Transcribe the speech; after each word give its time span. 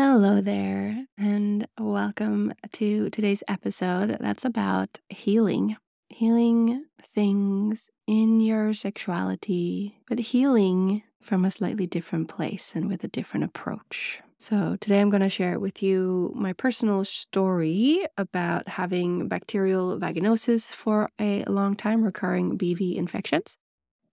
Hello 0.00 0.40
there, 0.40 1.06
and 1.18 1.66
welcome 1.76 2.52
to 2.70 3.10
today's 3.10 3.42
episode 3.48 4.16
that's 4.20 4.44
about 4.44 5.00
healing. 5.08 5.76
Healing 6.08 6.84
things 7.02 7.90
in 8.06 8.38
your 8.38 8.74
sexuality, 8.74 9.98
but 10.08 10.20
healing 10.20 11.02
from 11.20 11.44
a 11.44 11.50
slightly 11.50 11.88
different 11.88 12.28
place 12.28 12.74
and 12.76 12.88
with 12.88 13.02
a 13.02 13.08
different 13.08 13.42
approach. 13.42 14.20
So, 14.38 14.76
today 14.80 15.00
I'm 15.00 15.10
going 15.10 15.20
to 15.20 15.28
share 15.28 15.58
with 15.58 15.82
you 15.82 16.32
my 16.36 16.52
personal 16.52 17.04
story 17.04 18.06
about 18.16 18.68
having 18.68 19.26
bacterial 19.26 19.98
vaginosis 19.98 20.70
for 20.70 21.10
a 21.18 21.42
long 21.48 21.74
time, 21.74 22.04
recurring 22.04 22.56
BV 22.56 22.94
infections, 22.94 23.58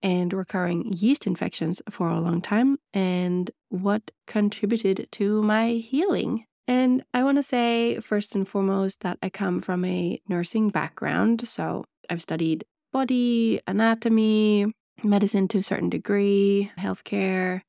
and 0.06 0.32
recurring 0.32 0.94
yeast 0.94 1.26
infections 1.26 1.82
for 1.90 2.10
a 2.10 2.22
long 2.22 2.40
time, 2.40 2.78
and 2.94 3.50
what 3.70 4.12
contributed 4.28 5.08
to 5.12 5.42
my 5.42 5.70
healing. 5.72 6.46
And 6.68 7.04
I 7.14 7.24
want 7.24 7.38
to 7.38 7.44
say, 7.44 8.00
first 8.00 8.36
and 8.36 8.48
foremost, 8.48 9.02
that 9.02 9.18
I 9.24 9.30
come 9.30 9.60
from 9.60 9.84
a 9.84 10.22
nursing 10.30 10.70
background. 10.70 11.48
So, 11.48 11.86
I've 12.10 12.22
studied 12.22 12.66
body 12.94 13.60
anatomy, 13.68 14.68
medicine 15.04 15.48
to 15.50 15.58
a 15.58 15.64
certain 15.64 15.90
degree, 15.90 16.72
healthcare, 16.78 17.62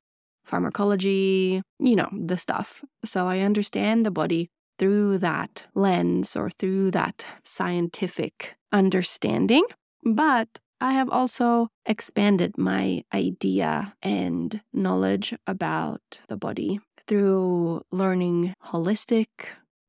pharmacology, 0.44 1.62
you 1.78 1.96
know, 1.96 2.08
the 2.12 2.36
stuff. 2.36 2.84
So 3.04 3.26
I 3.26 3.40
understand 3.40 4.06
the 4.06 4.10
body 4.10 4.48
through 4.78 5.18
that 5.18 5.66
lens 5.74 6.36
or 6.36 6.50
through 6.50 6.90
that 6.92 7.26
scientific 7.44 8.56
understanding. 8.72 9.64
But 10.04 10.60
I 10.80 10.92
have 10.92 11.08
also 11.08 11.68
expanded 11.86 12.58
my 12.58 13.04
idea 13.12 13.94
and 14.02 14.60
knowledge 14.72 15.34
about 15.46 16.20
the 16.28 16.36
body 16.36 16.80
through 17.06 17.82
learning 17.90 18.54
holistic 18.66 19.26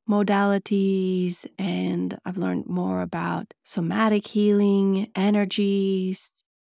modalities 0.10 1.46
and 1.58 2.18
I've 2.26 2.38
learned 2.38 2.68
more 2.68 3.02
about 3.02 3.54
somatic 3.66 4.28
healing, 4.28 5.12
energy, 5.16 6.16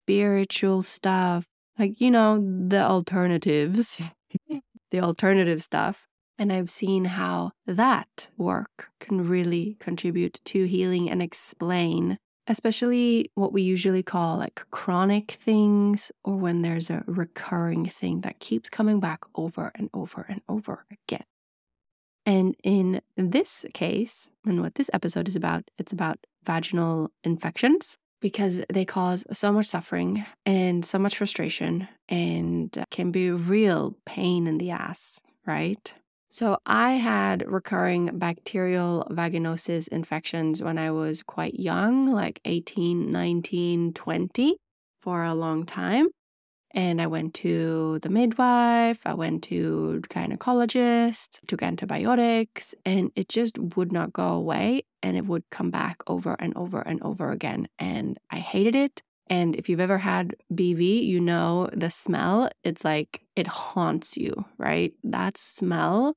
spiritual 0.05 0.83
stuff, 0.83 1.47
like, 1.79 2.01
you 2.01 2.11
know, 2.11 2.39
the 2.69 2.83
alternatives, 2.83 4.01
the 4.91 5.01
alternative 5.01 5.63
stuff. 5.63 6.07
And 6.39 6.53
I've 6.53 6.71
seen 6.71 7.05
how 7.05 7.53
that 7.67 8.29
work 8.37 8.89
can 9.01 9.23
really 9.29 9.77
contribute 9.79 10.41
to 10.47 10.65
healing 10.65 11.09
and 11.09 11.23
explain, 11.23 12.19
especially 12.47 13.31
what 13.35 13.53
we 13.53 13.63
usually 13.63 14.03
call 14.03 14.37
like 14.39 14.63
chronic 14.71 15.33
things 15.33 16.13
or 16.25 16.37
when 16.37 16.63
there's 16.63 16.91
a 16.91 17.05
recurring 17.07 17.89
thing 17.89 18.21
that 18.21 18.39
keeps 18.39 18.69
coming 18.69 19.01
back 19.01 19.21
over 19.35 19.73
and 19.75 19.89
over 19.95 20.27
and 20.29 20.43
over 20.49 20.85
again. 20.91 21.25
And 22.27 22.57
in 22.63 23.01
this 23.17 23.65
case, 23.75 24.31
and 24.47 24.61
what 24.61 24.77
this 24.77 24.91
episode 24.93 25.29
is 25.29 25.37
about, 25.37 25.65
it's 25.79 25.93
about 25.93 26.19
vaginal 26.43 27.11
infections 27.23 27.99
because 28.21 28.65
they 28.73 28.87
cause 28.87 29.27
so 29.33 29.53
much 29.53 29.67
suffering 29.67 30.25
and 30.47 30.85
so 30.85 30.99
much 30.99 31.19
frustration 31.19 31.87
and 32.09 32.77
uh, 32.79 32.85
can 32.91 33.11
be 33.11 33.31
real 33.31 33.97
pain 34.07 34.47
in 34.47 34.57
the 34.57 34.71
ass, 34.71 35.21
right? 35.47 35.93
So, 36.35 36.59
I 36.67 36.95
had 36.95 37.47
recurring 37.47 38.19
bacterial 38.19 39.07
vaginosis 39.09 39.87
infections 39.87 40.65
when 40.65 40.79
I 40.79 40.91
was 40.91 41.23
quite 41.23 41.61
young, 41.61 42.11
like 42.11 42.41
18, 42.45 43.13
19, 43.13 43.93
20, 43.93 44.57
for 45.01 45.23
a 45.23 45.33
long 45.33 45.65
time. 45.65 46.09
And 46.73 47.01
I 47.01 47.07
went 47.07 47.35
to 47.35 48.01
the 48.01 48.09
midwife, 48.09 48.99
I 49.07 49.15
went 49.15 49.45
to 49.45 50.03
gynecologist, 50.09 51.39
took 51.47 51.63
antibiotics, 51.63 52.75
and 52.85 53.13
it 53.15 53.29
just 53.29 53.57
would 53.77 53.93
not 53.93 54.13
go 54.13 54.31
away. 54.31 54.83
And 55.05 55.17
it 55.17 55.27
would 55.27 55.45
come 55.51 55.71
back 55.71 55.99
over 56.09 56.35
and 56.41 56.53
over 56.57 56.81
and 56.81 57.01
over 57.05 57.31
again. 57.31 57.69
And 57.79 58.19
I 58.33 58.41
hated 58.41 58.75
it. 58.75 59.03
And 59.29 59.55
if 59.55 59.69
you've 59.69 59.79
ever 59.79 59.99
had 59.99 60.35
BV, 60.53 61.07
you 61.07 61.21
know 61.21 61.71
the 61.73 61.91
smell, 61.91 62.51
it's 62.65 62.85
like 62.85 63.23
it 63.37 63.47
haunts 63.47 64.17
you, 64.17 64.45
right? 64.59 64.93
That 65.05 65.39
smell 65.39 66.17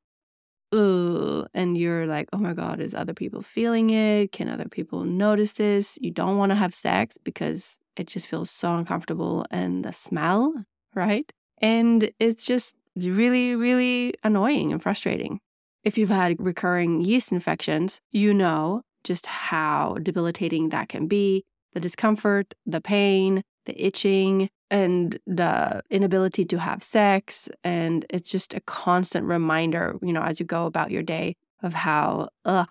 ugh, 0.71 1.47
and 1.53 1.77
you're 1.77 2.05
like, 2.07 2.29
oh 2.33 2.37
my 2.37 2.53
God, 2.53 2.79
is 2.79 2.93
other 2.93 3.13
people 3.13 3.41
feeling 3.41 3.89
it? 3.89 4.31
Can 4.31 4.49
other 4.49 4.67
people 4.67 5.03
notice 5.03 5.53
this? 5.53 5.97
You 6.01 6.11
don't 6.11 6.37
want 6.37 6.51
to 6.51 6.55
have 6.55 6.73
sex 6.73 7.17
because 7.17 7.79
it 7.95 8.07
just 8.07 8.27
feels 8.27 8.51
so 8.51 8.75
uncomfortable 8.75 9.45
and 9.51 9.83
the 9.83 9.93
smell, 9.93 10.53
right? 10.93 11.31
And 11.59 12.11
it's 12.19 12.45
just 12.45 12.75
really, 12.95 13.55
really 13.55 14.13
annoying 14.23 14.71
and 14.71 14.81
frustrating. 14.81 15.39
If 15.83 15.97
you've 15.97 16.09
had 16.09 16.35
recurring 16.39 17.01
yeast 17.01 17.31
infections, 17.31 18.01
you 18.11 18.33
know 18.33 18.83
just 19.03 19.25
how 19.25 19.95
debilitating 20.03 20.69
that 20.69 20.89
can 20.89 21.07
be 21.07 21.45
the 21.73 21.79
discomfort, 21.79 22.53
the 22.65 22.81
pain, 22.81 23.43
the 23.67 23.85
itching, 23.85 24.49
and 24.69 25.19
the 25.25 25.81
inability 25.89 26.45
to 26.45 26.59
have 26.59 26.83
sex. 26.83 27.47
And 27.63 28.05
it's 28.09 28.31
just 28.31 28.53
a 28.53 28.59
constant 28.61 29.25
reminder, 29.25 29.97
you 30.01 30.11
know, 30.11 30.23
as 30.23 30.39
you 30.39 30.45
go 30.45 30.65
about 30.65 30.91
your 30.91 31.03
day 31.03 31.35
of 31.61 31.73
how 31.73 32.29
ugh, 32.45 32.67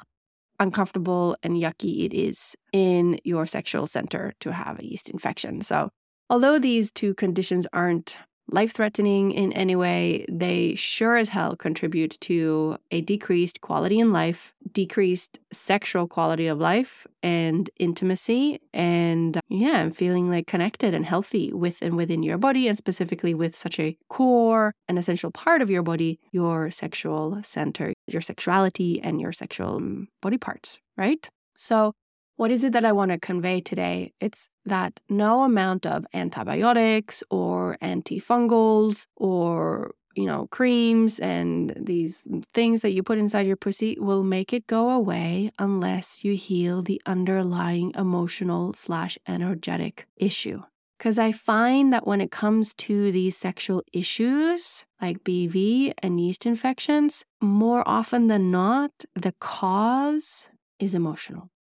uncomfortable 0.59 1.37
and 1.43 1.55
yucky 1.55 2.05
it 2.05 2.15
is 2.15 2.57
in 2.73 3.19
your 3.25 3.47
sexual 3.47 3.87
center 3.87 4.35
to 4.41 4.53
have 4.53 4.79
a 4.79 4.85
yeast 4.85 5.09
infection. 5.09 5.63
So, 5.63 5.91
although 6.29 6.59
these 6.59 6.91
two 6.91 7.15
conditions 7.15 7.67
aren't 7.73 8.19
life 8.49 8.73
threatening 8.73 9.33
in 9.33 9.53
any 9.53 9.77
way, 9.77 10.25
they 10.31 10.75
sure 10.75 11.17
as 11.17 11.31
hell 11.31 11.57
contribute 11.57 12.19
to 12.23 12.77
a 12.91 13.01
decreased 13.01 13.61
quality 13.61 13.99
in 13.99 14.13
life, 14.13 14.55
decreased 14.73 15.39
sexual 15.53 16.07
quality 16.07 16.47
of 16.47 16.59
life 16.59 17.07
and 17.23 17.71
intimacy. 17.79 18.61
And 18.73 19.41
yeah, 19.49 19.81
I'm 19.81 19.91
feeling 19.91 20.31
like 20.31 20.47
connected 20.47 20.95
and 20.95 21.05
healthy 21.05 21.53
with 21.53 21.83
and 21.83 21.97
within 21.97 22.23
your 22.23 22.39
body, 22.39 22.69
and 22.69 22.77
specifically 22.77 23.35
with 23.35 23.57
such 23.57 23.79
a 23.81 23.97
core 24.09 24.75
and 24.89 24.99
essential 24.99 25.31
part 25.31 25.63
of 25.63 25.71
your 25.71 25.83
body, 25.83 26.21
your 26.31 26.71
sexual 26.71 27.41
center, 27.43 27.93
your 28.07 28.21
sexuality, 28.21 29.01
and 29.03 29.21
your 29.21 29.33
sexual 29.33 29.81
mm, 29.81 30.07
body 30.23 30.39
parts, 30.39 30.79
right? 30.97 31.29
So, 31.57 31.93
what 32.37 32.51
is 32.51 32.65
it 32.65 32.73
that 32.73 32.85
I 32.85 32.93
want 32.93 33.11
to 33.11 33.19
convey 33.19 33.61
today? 33.61 34.13
It's 34.21 34.49
that 34.65 35.01
no 35.09 35.43
amount 35.43 35.87
of 35.87 36.07
antibiotics 36.13 37.23
or 37.31 37.77
antifungals 37.83 39.07
or 39.17 39.93
you 40.17 40.25
know, 40.25 40.49
creams 40.51 41.21
and 41.21 41.75
these 41.77 42.27
things 42.55 42.81
that 42.81 42.93
you 42.93 43.03
put 43.03 43.19
inside 43.19 43.47
your 43.47 43.57
pussy 43.57 43.99
will 44.01 44.25
make 44.25 44.53
it 44.53 44.67
go 44.67 44.89
away 44.89 45.53
unless 45.59 46.25
you 46.25 46.35
heal 46.35 46.83
the 46.83 47.01
underlying 47.05 47.93
emotional 47.95 48.73
slash 48.73 49.19
energetic 49.29 50.07
issue. 50.17 50.63
Because 50.99 51.19
I 51.19 51.33
find 51.33 51.93
that 51.93 52.07
when 52.07 52.23
it 52.23 52.31
comes 52.31 52.73
to 52.75 53.13
these 53.13 53.37
sexual 53.37 53.83
issues 53.93 54.87
like 55.03 55.23
BV 55.23 55.93
and 56.03 56.19
yeast 56.19 56.47
infections, 56.47 57.27
more 57.43 57.87
often 57.87 58.29
than 58.29 58.51
not, 58.51 58.91
the 59.15 59.35
cause 59.39 60.49
is 60.79 60.95
emotional. 60.95 61.51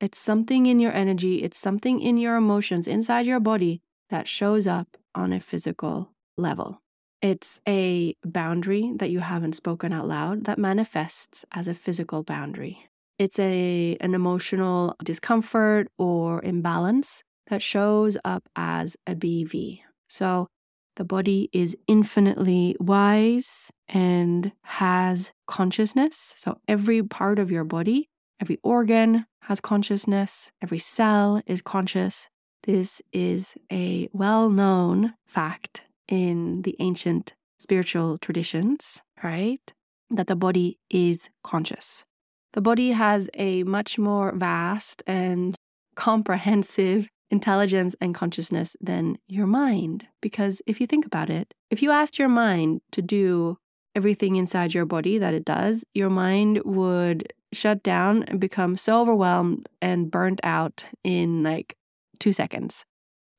It's 0.00 0.18
something 0.18 0.66
in 0.66 0.78
your 0.78 0.92
energy, 0.92 1.42
it's 1.42 1.58
something 1.58 2.00
in 2.00 2.16
your 2.16 2.36
emotions 2.36 2.86
inside 2.86 3.26
your 3.26 3.40
body 3.40 3.82
that 4.10 4.28
shows 4.28 4.66
up 4.66 4.96
on 5.14 5.32
a 5.32 5.40
physical 5.40 6.12
level. 6.36 6.80
It's 7.20 7.60
a 7.66 8.14
boundary 8.24 8.92
that 8.96 9.10
you 9.10 9.18
haven't 9.20 9.54
spoken 9.54 9.92
out 9.92 10.06
loud 10.06 10.44
that 10.44 10.58
manifests 10.58 11.44
as 11.52 11.66
a 11.66 11.74
physical 11.74 12.22
boundary. 12.22 12.88
It's 13.18 13.40
a 13.40 13.96
an 14.00 14.14
emotional 14.14 14.94
discomfort 15.02 15.88
or 15.98 16.40
imbalance 16.44 17.24
that 17.48 17.60
shows 17.60 18.16
up 18.24 18.48
as 18.54 18.96
a 19.06 19.16
BV. 19.16 19.80
So 20.08 20.46
the 20.94 21.04
body 21.04 21.50
is 21.52 21.76
infinitely 21.88 22.76
wise 22.78 23.70
and 23.88 24.52
has 24.62 25.32
consciousness. 25.48 26.34
So 26.36 26.60
every 26.68 27.02
part 27.02 27.40
of 27.40 27.50
your 27.50 27.64
body, 27.64 28.08
every 28.40 28.58
organ, 28.62 29.26
has 29.42 29.60
consciousness, 29.60 30.52
every 30.62 30.78
cell 30.78 31.40
is 31.46 31.62
conscious. 31.62 32.28
This 32.64 33.00
is 33.12 33.54
a 33.72 34.08
well 34.12 34.50
known 34.50 35.14
fact 35.26 35.82
in 36.06 36.62
the 36.62 36.76
ancient 36.80 37.34
spiritual 37.58 38.18
traditions, 38.18 39.02
right? 39.22 39.72
That 40.10 40.26
the 40.26 40.36
body 40.36 40.78
is 40.90 41.30
conscious. 41.42 42.04
The 42.52 42.60
body 42.60 42.92
has 42.92 43.28
a 43.34 43.62
much 43.64 43.98
more 43.98 44.32
vast 44.34 45.02
and 45.06 45.54
comprehensive 45.94 47.08
intelligence 47.30 47.94
and 48.00 48.14
consciousness 48.14 48.76
than 48.80 49.18
your 49.28 49.46
mind. 49.46 50.06
Because 50.20 50.62
if 50.66 50.80
you 50.80 50.86
think 50.86 51.04
about 51.04 51.30
it, 51.30 51.52
if 51.70 51.82
you 51.82 51.90
asked 51.90 52.18
your 52.18 52.28
mind 52.28 52.80
to 52.92 53.02
do 53.02 53.58
everything 53.94 54.36
inside 54.36 54.74
your 54.74 54.86
body 54.86 55.18
that 55.18 55.34
it 55.34 55.44
does, 55.44 55.84
your 55.92 56.10
mind 56.10 56.62
would 56.64 57.32
shut 57.52 57.82
down 57.82 58.22
and 58.24 58.40
become 58.40 58.76
so 58.76 59.00
overwhelmed 59.00 59.68
and 59.80 60.10
burnt 60.10 60.40
out 60.42 60.84
in 61.02 61.42
like 61.42 61.76
two 62.18 62.32
seconds. 62.32 62.84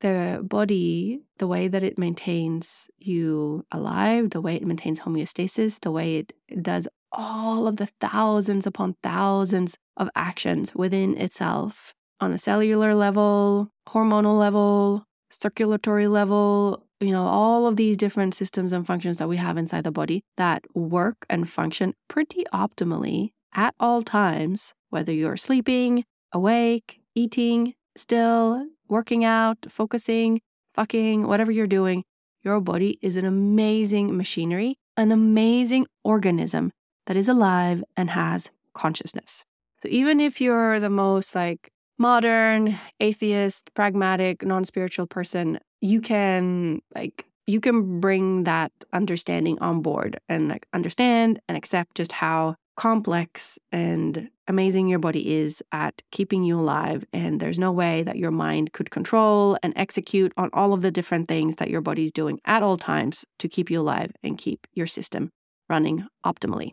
The 0.01 0.39
body, 0.41 1.19
the 1.39 1.47
way 1.47 1.67
that 1.67 1.83
it 1.83 1.97
maintains 1.97 2.89
you 2.97 3.65
alive, 3.71 4.29
the 4.29 4.41
way 4.41 4.55
it 4.55 4.65
maintains 4.65 5.01
homeostasis, 5.01 5.81
the 5.81 5.91
way 5.91 6.17
it 6.17 6.33
does 6.61 6.87
all 7.11 7.67
of 7.67 7.77
the 7.77 7.89
thousands 7.99 8.65
upon 8.65 8.95
thousands 9.03 9.77
of 9.97 10.09
actions 10.15 10.73
within 10.73 11.17
itself 11.17 11.93
on 12.21 12.31
a 12.31 12.37
cellular 12.37 12.95
level, 12.95 13.71
hormonal 13.89 14.37
level, 14.37 15.05
circulatory 15.31 16.07
level, 16.07 16.85
you 16.99 17.11
know, 17.11 17.25
all 17.25 17.65
of 17.65 17.77
these 17.77 17.97
different 17.97 18.33
systems 18.33 18.73
and 18.73 18.85
functions 18.85 19.17
that 19.17 19.29
we 19.29 19.37
have 19.37 19.57
inside 19.57 19.83
the 19.83 19.91
body 19.91 20.23
that 20.37 20.63
work 20.75 21.25
and 21.29 21.49
function 21.49 21.93
pretty 22.07 22.45
optimally 22.53 23.31
at 23.53 23.73
all 23.79 24.01
times, 24.01 24.73
whether 24.89 25.11
you're 25.11 25.37
sleeping, 25.37 26.05
awake, 26.31 26.99
eating, 27.15 27.73
still, 27.95 28.65
working 28.87 29.23
out, 29.23 29.57
focusing, 29.69 30.41
fucking, 30.73 31.27
whatever 31.27 31.51
you're 31.51 31.67
doing, 31.67 32.03
your 32.43 32.59
body 32.61 32.97
is 33.01 33.17
an 33.17 33.25
amazing 33.25 34.15
machinery, 34.15 34.77
an 34.95 35.11
amazing 35.11 35.85
organism 36.03 36.71
that 37.05 37.17
is 37.17 37.27
alive 37.27 37.83
and 37.97 38.11
has 38.11 38.51
consciousness. 38.73 39.43
So 39.81 39.89
even 39.89 40.19
if 40.19 40.39
you're 40.39 40.79
the 40.79 40.89
most 40.89 41.35
like 41.35 41.71
modern, 41.97 42.77
atheist, 42.99 43.73
pragmatic, 43.73 44.43
non-spiritual 44.43 45.07
person, 45.07 45.59
you 45.81 46.01
can 46.01 46.81
like 46.95 47.25
you 47.47 47.59
can 47.59 47.99
bring 47.99 48.43
that 48.43 48.71
understanding 48.93 49.57
on 49.59 49.81
board 49.81 50.19
and 50.29 50.49
like 50.49 50.67
understand 50.71 51.39
and 51.47 51.57
accept 51.57 51.95
just 51.95 52.11
how 52.11 52.55
complex 52.79 53.59
and 53.73 54.29
amazing 54.47 54.87
your 54.87 54.99
body 54.99 55.35
is 55.35 55.61
at 55.73 56.01
keeping 56.11 56.45
you 56.45 56.57
alive. 56.57 57.03
And 57.11 57.41
there's 57.41 57.59
no 57.59 57.73
way 57.73 58.03
that 58.03 58.15
your 58.15 58.31
mind 58.31 58.71
could 58.71 58.89
control 58.89 59.57
and 59.61 59.73
execute 59.75 60.31
on 60.37 60.49
all 60.53 60.71
of 60.71 60.81
the 60.81 60.89
different 60.89 61.27
things 61.27 61.57
that 61.57 61.69
your 61.69 61.81
body's 61.81 62.13
doing 62.13 62.39
at 62.45 62.63
all 62.63 62.77
times 62.77 63.25
to 63.39 63.49
keep 63.49 63.69
you 63.69 63.81
alive 63.81 64.13
and 64.23 64.37
keep 64.37 64.65
your 64.73 64.87
system 64.87 65.29
running 65.67 66.07
optimally. 66.25 66.71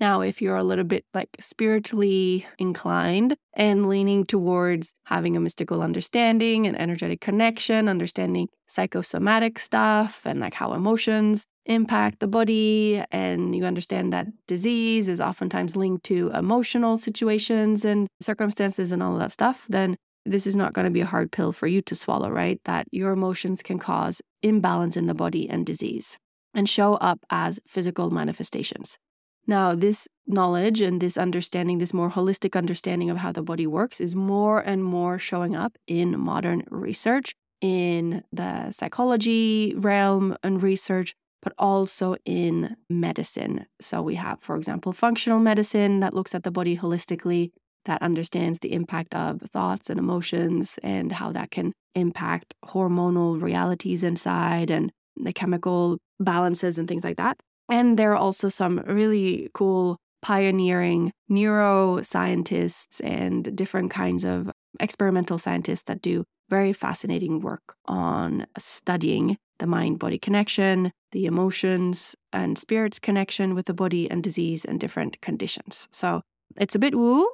Now, 0.00 0.22
if 0.22 0.40
you're 0.40 0.56
a 0.56 0.64
little 0.64 0.84
bit 0.84 1.04
like 1.12 1.36
spiritually 1.38 2.46
inclined 2.58 3.36
and 3.52 3.86
leaning 3.86 4.24
towards 4.24 4.94
having 5.04 5.36
a 5.36 5.40
mystical 5.40 5.82
understanding 5.82 6.66
and 6.66 6.80
energetic 6.80 7.20
connection, 7.20 7.86
understanding 7.86 8.48
psychosomatic 8.66 9.58
stuff 9.58 10.22
and 10.24 10.40
like 10.40 10.54
how 10.54 10.72
emotions 10.72 11.44
impact 11.66 12.20
the 12.20 12.26
body, 12.26 13.02
and 13.10 13.54
you 13.54 13.64
understand 13.64 14.12
that 14.12 14.26
disease 14.46 15.08
is 15.08 15.20
oftentimes 15.20 15.76
linked 15.76 16.04
to 16.04 16.30
emotional 16.34 16.98
situations 16.98 17.84
and 17.84 18.06
circumstances 18.20 18.92
and 18.92 19.02
all 19.02 19.14
of 19.14 19.20
that 19.20 19.32
stuff, 19.32 19.66
then 19.68 19.96
this 20.26 20.46
is 20.46 20.56
not 20.56 20.72
going 20.72 20.84
to 20.84 20.90
be 20.90 21.00
a 21.00 21.06
hard 21.06 21.30
pill 21.32 21.52
for 21.52 21.66
you 21.66 21.82
to 21.82 21.94
swallow, 21.94 22.30
right? 22.30 22.60
That 22.64 22.86
your 22.90 23.12
emotions 23.12 23.62
can 23.62 23.78
cause 23.78 24.22
imbalance 24.42 24.96
in 24.96 25.06
the 25.06 25.14
body 25.14 25.48
and 25.48 25.66
disease 25.66 26.18
and 26.54 26.68
show 26.68 26.94
up 26.94 27.20
as 27.30 27.60
physical 27.66 28.10
manifestations. 28.10 28.98
Now, 29.46 29.74
this 29.74 30.08
knowledge 30.26 30.80
and 30.80 31.00
this 31.00 31.18
understanding, 31.18 31.78
this 31.78 31.92
more 31.92 32.10
holistic 32.10 32.56
understanding 32.56 33.10
of 33.10 33.18
how 33.18 33.32
the 33.32 33.42
body 33.42 33.66
works, 33.66 34.00
is 34.00 34.14
more 34.14 34.60
and 34.60 34.82
more 34.82 35.18
showing 35.18 35.54
up 35.54 35.76
in 35.86 36.18
modern 36.18 36.64
research, 36.70 37.34
in 37.60 38.22
the 38.32 38.70
psychology 38.70 39.74
realm 39.76 40.36
and 40.42 40.62
research, 40.62 41.14
but 41.44 41.52
also 41.58 42.16
in 42.24 42.74
medicine. 42.90 43.66
So, 43.80 44.02
we 44.02 44.16
have, 44.16 44.38
for 44.40 44.56
example, 44.56 44.92
functional 44.92 45.38
medicine 45.38 46.00
that 46.00 46.14
looks 46.14 46.34
at 46.34 46.42
the 46.42 46.50
body 46.50 46.76
holistically, 46.76 47.52
that 47.84 48.02
understands 48.02 48.58
the 48.58 48.72
impact 48.72 49.14
of 49.14 49.42
thoughts 49.52 49.90
and 49.90 49.98
emotions 49.98 50.78
and 50.82 51.12
how 51.12 51.30
that 51.32 51.50
can 51.50 51.72
impact 51.94 52.54
hormonal 52.64 53.40
realities 53.40 54.02
inside 54.02 54.70
and 54.70 54.90
the 55.16 55.32
chemical 55.32 55.98
balances 56.18 56.78
and 56.78 56.88
things 56.88 57.04
like 57.04 57.18
that. 57.18 57.38
And 57.70 57.98
there 57.98 58.12
are 58.12 58.16
also 58.16 58.48
some 58.48 58.78
really 58.86 59.50
cool 59.54 59.98
pioneering 60.22 61.12
neuroscientists 61.30 63.00
and 63.04 63.54
different 63.54 63.90
kinds 63.90 64.24
of 64.24 64.50
experimental 64.80 65.38
scientists 65.38 65.82
that 65.82 66.00
do 66.00 66.24
very 66.48 66.72
fascinating 66.72 67.40
work 67.40 67.76
on 67.86 68.46
studying 68.58 69.36
the 69.64 69.70
mind 69.70 69.98
body 69.98 70.18
connection, 70.18 70.92
the 71.12 71.24
emotions 71.24 72.14
and 72.34 72.58
spirits 72.58 72.98
connection 72.98 73.54
with 73.54 73.64
the 73.64 73.72
body 73.72 74.10
and 74.10 74.22
disease 74.22 74.62
and 74.62 74.78
different 74.78 75.18
conditions. 75.22 75.88
So 75.90 76.20
it's 76.58 76.74
a 76.74 76.78
bit 76.78 76.94
woo. 76.94 77.26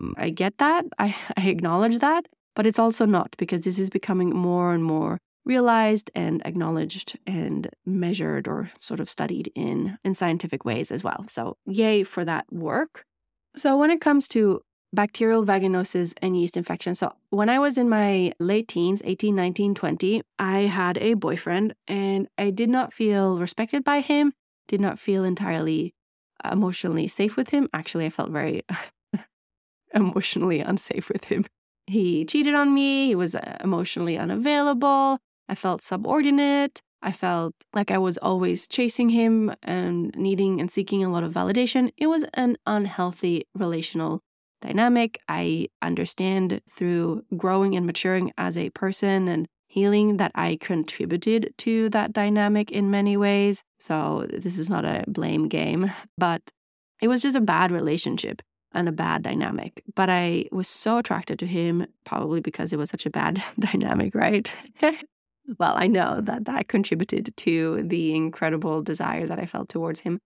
Mm, 0.00 0.12
I 0.16 0.30
get 0.30 0.58
that. 0.58 0.84
I, 1.00 1.16
I 1.36 1.48
acknowledge 1.48 1.98
that. 1.98 2.26
But 2.54 2.66
it's 2.66 2.78
also 2.78 3.04
not 3.04 3.34
because 3.36 3.62
this 3.62 3.80
is 3.80 3.90
becoming 3.90 4.30
more 4.30 4.72
and 4.72 4.84
more 4.84 5.18
realized 5.44 6.08
and 6.14 6.40
acknowledged 6.44 7.18
and 7.26 7.68
measured 7.84 8.46
or 8.46 8.70
sort 8.78 9.00
of 9.00 9.10
studied 9.10 9.50
in 9.56 9.98
in 10.04 10.14
scientific 10.14 10.64
ways 10.64 10.92
as 10.92 11.02
well. 11.02 11.24
So, 11.28 11.56
yay 11.66 12.04
for 12.04 12.24
that 12.24 12.44
work. 12.52 13.04
So, 13.56 13.76
when 13.76 13.90
it 13.90 14.00
comes 14.00 14.28
to 14.28 14.60
bacterial 14.92 15.44
vaginosis 15.44 16.14
and 16.20 16.38
yeast 16.38 16.56
infection. 16.56 16.94
So, 16.94 17.12
when 17.30 17.48
I 17.48 17.58
was 17.58 17.78
in 17.78 17.88
my 17.88 18.32
late 18.38 18.68
teens, 18.68 19.02
18, 19.04 19.34
19, 19.34 19.74
20, 19.74 20.22
I 20.38 20.60
had 20.60 20.98
a 20.98 21.14
boyfriend 21.14 21.74
and 21.88 22.28
I 22.38 22.50
did 22.50 22.68
not 22.68 22.92
feel 22.92 23.38
respected 23.38 23.84
by 23.84 24.00
him, 24.00 24.32
did 24.68 24.80
not 24.80 24.98
feel 24.98 25.24
entirely 25.24 25.94
emotionally 26.50 27.08
safe 27.08 27.36
with 27.36 27.50
him. 27.50 27.68
Actually, 27.72 28.06
I 28.06 28.10
felt 28.10 28.30
very 28.30 28.62
emotionally 29.94 30.60
unsafe 30.60 31.08
with 31.08 31.24
him. 31.24 31.44
He 31.86 32.24
cheated 32.24 32.54
on 32.54 32.72
me, 32.72 33.06
he 33.06 33.14
was 33.14 33.34
uh, 33.34 33.56
emotionally 33.60 34.18
unavailable. 34.18 35.18
I 35.48 35.54
felt 35.54 35.82
subordinate. 35.82 36.80
I 37.02 37.10
felt 37.10 37.54
like 37.74 37.90
I 37.90 37.98
was 37.98 38.16
always 38.18 38.68
chasing 38.68 39.08
him 39.08 39.52
and 39.62 40.14
needing 40.16 40.60
and 40.60 40.70
seeking 40.70 41.02
a 41.02 41.10
lot 41.10 41.24
of 41.24 41.32
validation. 41.32 41.90
It 41.96 42.06
was 42.06 42.24
an 42.34 42.56
unhealthy 42.64 43.48
relational 43.54 44.22
dynamic. 44.62 45.20
I 45.28 45.68
understand 45.82 46.60
through 46.70 47.24
growing 47.36 47.76
and 47.76 47.86
maturing 47.86 48.32
as 48.38 48.56
a 48.56 48.70
person 48.70 49.28
and 49.28 49.46
healing 49.66 50.18
that 50.18 50.32
I 50.34 50.58
contributed 50.60 51.54
to 51.58 51.88
that 51.90 52.12
dynamic 52.12 52.70
in 52.70 52.90
many 52.90 53.16
ways. 53.16 53.62
So, 53.78 54.26
this 54.28 54.58
is 54.58 54.68
not 54.68 54.84
a 54.84 55.04
blame 55.08 55.48
game, 55.48 55.92
but 56.18 56.42
it 57.00 57.08
was 57.08 57.22
just 57.22 57.36
a 57.36 57.40
bad 57.40 57.70
relationship 57.70 58.42
and 58.74 58.88
a 58.88 58.92
bad 58.92 59.22
dynamic. 59.22 59.82
But 59.94 60.10
I 60.10 60.46
was 60.52 60.68
so 60.68 60.98
attracted 60.98 61.38
to 61.40 61.46
him, 61.46 61.86
probably 62.04 62.40
because 62.40 62.72
it 62.72 62.78
was 62.78 62.90
such 62.90 63.06
a 63.06 63.10
bad 63.10 63.42
dynamic, 63.58 64.14
right? 64.14 64.52
well, 65.58 65.74
I 65.76 65.86
know 65.86 66.20
that 66.20 66.44
that 66.46 66.68
contributed 66.68 67.34
to 67.38 67.82
the 67.82 68.14
incredible 68.14 68.82
desire 68.82 69.26
that 69.26 69.38
I 69.38 69.46
felt 69.46 69.68
towards 69.68 70.00
him. 70.00 70.18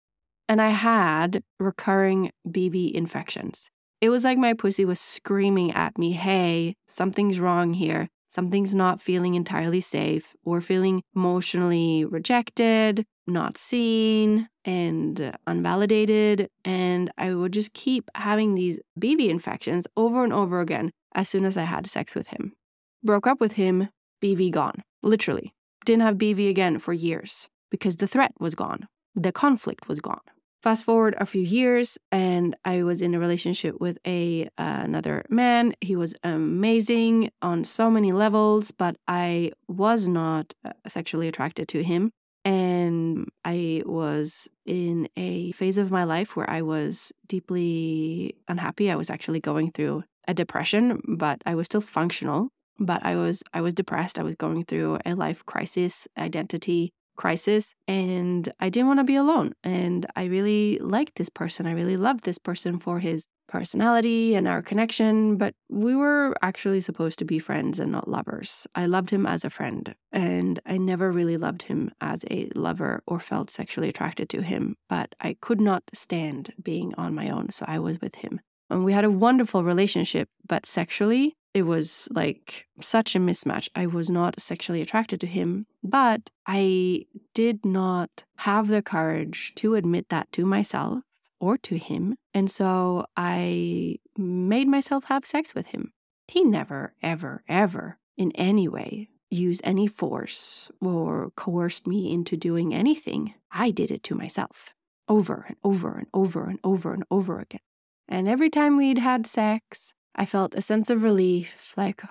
And 0.49 0.63
I 0.63 0.69
had 0.69 1.43
recurring 1.59 2.31
BV 2.49 2.93
infections. 2.93 3.71
It 4.07 4.11
was 4.11 4.23
like 4.23 4.39
my 4.39 4.53
pussy 4.53 4.85
was 4.85 5.01
screaming 5.01 5.73
at 5.73 5.99
me, 5.99 6.13
hey, 6.13 6.77
something's 6.87 7.41
wrong 7.41 7.75
here. 7.75 8.07
Something's 8.29 8.73
not 8.73 9.01
feeling 9.01 9.35
entirely 9.35 9.81
safe 9.81 10.37
or 10.45 10.61
feeling 10.61 11.03
emotionally 11.17 12.05
rejected, 12.05 13.05
not 13.27 13.59
seen, 13.59 14.49
and 14.65 15.37
unvalidated. 15.49 16.47
And 16.65 17.11
I 17.19 17.35
would 17.35 17.51
just 17.51 17.73
keep 17.73 18.09
having 18.15 18.55
these 18.55 18.79
BV 18.97 19.29
infections 19.29 19.89
over 19.97 20.23
and 20.23 20.33
over 20.33 20.61
again 20.61 20.93
as 21.17 21.29
soon 21.29 21.45
as 21.45 21.57
I 21.57 21.65
had 21.65 21.89
sex 21.89 22.15
with 22.15 22.29
him. 22.29 22.53
Broke 23.03 23.27
up 23.27 23.41
with 23.41 23.55
him, 23.55 23.89
BV 24.23 24.53
gone. 24.53 24.85
Literally. 25.03 25.53
Didn't 25.85 26.03
have 26.03 26.15
BV 26.15 26.49
again 26.49 26.79
for 26.79 26.93
years 26.93 27.49
because 27.73 27.97
the 27.97 28.07
threat 28.07 28.35
was 28.39 28.55
gone. 28.55 28.87
The 29.17 29.33
conflict 29.33 29.89
was 29.89 29.99
gone. 29.99 30.21
Fast 30.63 30.85
forward 30.85 31.15
a 31.19 31.27
few 31.27 31.43
years, 31.43 31.99
and 32.11 32.57
I 32.65 32.83
was 32.83 33.03
in 33.03 33.15
a 33.15 33.21
relationship 33.21 33.81
with 33.81 33.99
a 34.07 34.45
uh, 34.59 34.81
another 34.85 35.25
man. 35.29 35.75
He 35.81 35.97
was 35.97 36.15
amazing 36.25 37.31
on 37.43 37.65
so 37.65 37.91
many 37.91 38.13
levels, 38.13 38.71
but 38.71 38.97
I 39.07 39.53
was 39.69 40.09
not 40.09 40.55
uh, 40.65 40.73
sexually 40.89 41.29
attracted 41.29 41.69
to 41.69 41.83
him. 41.83 42.11
And 42.45 43.29
I 43.45 43.83
was 43.85 44.49
in 44.65 45.09
a 45.17 45.53
phase 45.53 45.79
of 45.79 45.91
my 45.91 46.05
life 46.05 46.37
where 46.37 46.49
I 46.49 46.63
was 46.63 47.13
deeply 47.27 48.37
unhappy. 48.49 48.91
I 48.91 48.97
was 48.97 49.11
actually 49.11 49.41
going 49.41 49.73
through 49.73 50.05
a 50.29 50.35
depression, 50.35 51.01
but 51.07 51.43
I 51.45 51.55
was 51.55 51.67
still 51.67 51.81
functional 51.81 52.51
but 52.79 53.05
I 53.05 53.17
was 53.17 53.43
I 53.53 53.61
was 53.61 53.75
depressed. 53.75 54.19
I 54.19 54.23
was 54.23 54.35
going 54.35 54.65
through 54.65 54.99
a 55.05 55.15
life 55.15 55.45
crisis, 55.47 56.07
identity 56.19 56.93
crisis, 57.17 57.75
and 57.89 58.53
I 58.61 58.69
didn't 58.69 58.89
want 58.89 59.01
to 59.01 59.05
be 59.05 59.17
alone. 59.17 59.55
And 59.65 60.07
I 60.15 60.25
really 60.25 60.79
liked 60.79 61.17
this 61.17 61.29
person. 61.29 61.67
I 61.67 61.73
really 61.73 61.97
loved 61.97 62.25
this 62.25 62.39
person 62.39 62.79
for 62.79 63.01
his 63.01 63.27
personality 63.49 64.35
and 64.35 64.49
our 64.49 64.63
connection, 64.63 65.37
but 65.37 65.55
we 65.69 65.95
were 65.95 66.35
actually 66.43 66.81
supposed 66.81 67.19
to 67.19 67.25
be 67.25 67.39
friends 67.39 67.79
and 67.79 67.93
not 67.93 68.09
lovers. 68.09 68.67
I 68.75 68.87
loved 68.87 69.11
him 69.11 69.25
as 69.27 69.45
a 69.45 69.51
friend, 69.51 69.95
and 70.13 70.61
I 70.67 70.79
never 70.79 71.13
really 71.13 71.37
loved 71.37 71.63
him 71.63 71.93
as 72.01 72.25
a 72.31 72.51
lover 72.55 73.03
or 73.07 73.21
felt 73.21 73.51
sexually 73.51 73.89
attracted 73.89 74.29
to 74.31 74.43
him, 74.43 74.77
but 74.89 75.15
I 75.21 75.37
could 75.41 75.61
not 75.61 75.85
stand 75.95 76.55
being 76.61 76.95
on 76.97 77.15
my 77.15 77.31
own, 77.31 77.51
so 77.51 77.65
I 77.69 77.79
was 77.79 78.01
with 78.01 78.17
him. 78.17 78.41
And 78.69 78.85
we 78.85 78.93
had 78.93 79.05
a 79.05 79.11
wonderful 79.11 79.63
relationship, 79.63 80.29
but 80.47 80.67
sexually, 80.67 81.37
it 81.57 81.63
was 81.63 82.07
like 82.13 82.67
such 82.83 83.17
a 83.17 83.19
mismatch. 83.19 83.71
I 83.75 83.87
was 83.87 84.11
not 84.11 84.39
sexually 84.39 84.83
attracted 84.83 85.21
to 85.21 85.27
him, 85.27 85.65
but 85.83 86.29
I 86.47 87.07
did 87.33 87.65
not 87.65 88.25
have 88.41 88.69
the 88.69 88.83
courage 88.83 89.55
to 89.55 89.75
admit 89.75 90.11
that 90.11 90.31
to 90.33 90.45
myself 90.45 91.03
or 91.41 91.57
to 91.57 91.79
him. 91.79 92.17
And 92.35 92.51
so 92.51 93.07
I 93.17 94.01
made 94.19 94.69
myself 94.69 95.05
have 95.05 95.25
sex 95.25 95.55
with 95.55 95.69
him. 95.69 95.95
He 96.29 96.45
never, 96.45 96.93
ever, 97.03 97.43
ever 97.49 97.97
in 98.19 98.33
any 98.33 98.69
way 98.69 99.09
used 99.31 99.63
any 99.65 99.87
force 99.87 100.71
or 100.79 101.31
coerced 101.37 101.87
me 101.87 102.13
into 102.13 102.37
doing 102.37 102.75
anything. 102.75 103.33
I 103.51 103.71
did 103.71 103.91
it 103.91 104.03
to 104.05 104.15
myself 104.15 104.75
over 105.09 105.47
and 105.49 105.57
over 105.65 105.97
and 105.97 106.09
over 106.13 106.45
and 106.51 106.59
over 106.63 106.93
and 106.93 107.05
over 107.11 107.41
again. 107.41 107.61
And 108.07 108.29
every 108.29 108.51
time 108.51 108.77
we'd 108.77 108.99
had 108.99 109.27
sex, 109.27 109.95
I 110.17 110.25
felt 110.25 110.55
a 110.55 110.63
sense 110.63 110.91
of 110.91 111.03
relief 111.03 111.75
like, 111.77 112.03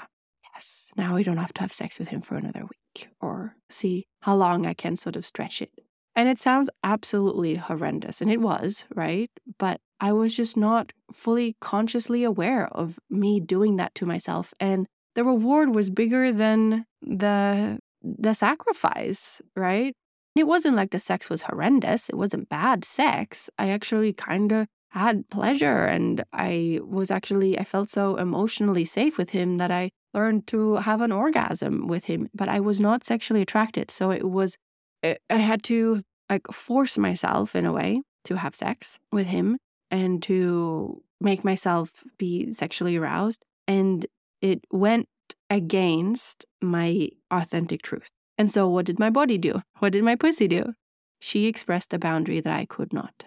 yes, 0.54 0.92
now 0.96 1.16
we 1.16 1.24
don't 1.24 1.38
have 1.38 1.54
to 1.54 1.62
have 1.62 1.74
sex 1.74 2.00
with 2.00 2.10
him 2.10 2.22
for 2.22 2.36
another 2.36 2.62
week 2.62 3.10
or 3.20 3.56
see 3.70 4.06
how 4.22 4.36
long 4.36 4.66
I 4.66 4.74
can 4.74 4.96
sort 4.96 5.16
of 5.16 5.26
stretch 5.26 5.62
it. 5.62 5.72
And 6.16 6.30
it 6.30 6.40
sounds 6.40 6.70
absolutely 6.82 7.56
horrendous, 7.56 8.22
and 8.22 8.32
it 8.32 8.40
was, 8.40 8.86
right? 8.96 9.30
But 9.58 9.82
I 10.00 10.14
was 10.14 10.34
just 10.34 10.56
not 10.56 10.94
fully 11.12 11.58
consciously 11.60 12.24
aware 12.24 12.68
of 12.68 13.00
me 13.10 13.42
doing 13.42 13.76
that 13.78 13.94
to 13.96 14.06
myself. 14.06 14.54
And 14.58 14.88
the 15.16 15.26
reward 15.26 15.76
was 15.76 15.90
bigger 15.90 16.32
than 16.32 16.86
the 17.02 17.80
the 18.02 18.34
sacrifice, 18.34 19.42
right? 19.56 19.94
It 20.36 20.48
wasn't 20.48 20.76
like 20.76 20.92
the 20.92 21.00
sex 21.00 21.30
was 21.30 21.44
horrendous. 21.44 22.08
It 22.08 22.16
wasn't 22.16 22.50
bad 22.50 22.86
sex. 22.86 23.50
I 23.58 23.70
actually 23.70 24.14
kind 24.14 24.52
of 24.52 24.68
had 25.00 25.30
pleasure 25.30 25.84
and 25.84 26.24
I 26.32 26.80
was 26.84 27.12
actually 27.12 27.60
I 27.60 27.64
felt 27.64 27.90
so 27.90 28.16
emotionally 28.16 28.86
safe 28.86 29.18
with 29.18 29.32
him 29.32 29.58
that 29.58 29.72
I 29.72 29.92
learned 30.14 30.48
to 30.48 30.75
have 30.75 31.02
an 31.02 31.12
orgasm 31.12 31.88
with 31.88 32.06
him, 32.06 32.30
but 32.34 32.48
I 32.48 32.60
was 32.60 32.80
not 32.80 33.06
sexually 33.06 33.42
attracted. 33.42 33.92
So 33.92 34.12
it 34.12 34.30
was 34.30 34.58
eh, 35.04 35.16
I 35.30 35.38
had 35.38 35.64
to 35.64 36.02
like 36.30 36.48
force 36.52 36.98
myself 36.98 37.56
in 37.56 37.66
a 37.66 37.74
way 37.74 38.02
to 38.25 38.38
have 38.38 38.56
sex 38.56 38.98
with 39.12 39.28
him 39.28 39.58
and 39.92 40.24
to 40.24 41.04
make 41.20 41.44
myself 41.44 42.04
be 42.18 42.54
sexually 42.54 42.96
aroused. 42.96 43.44
And 43.68 44.06
it 44.42 44.64
went 44.72 45.08
against 45.50 46.46
my 46.62 47.10
authentic 47.32 47.82
truth. 47.82 48.10
And 48.38 48.52
so, 48.52 48.68
what 48.68 48.86
did 48.86 49.00
my 49.00 49.10
body 49.10 49.38
do? 49.38 49.62
What 49.80 49.94
did 49.94 50.04
my 50.04 50.16
pussy 50.16 50.48
do? 50.48 50.74
She 51.20 51.48
expressed 51.48 51.94
a 51.94 52.00
boundary 52.00 52.42
that 52.42 52.56
I 52.56 52.66
could 52.66 52.92
not. 52.92 53.25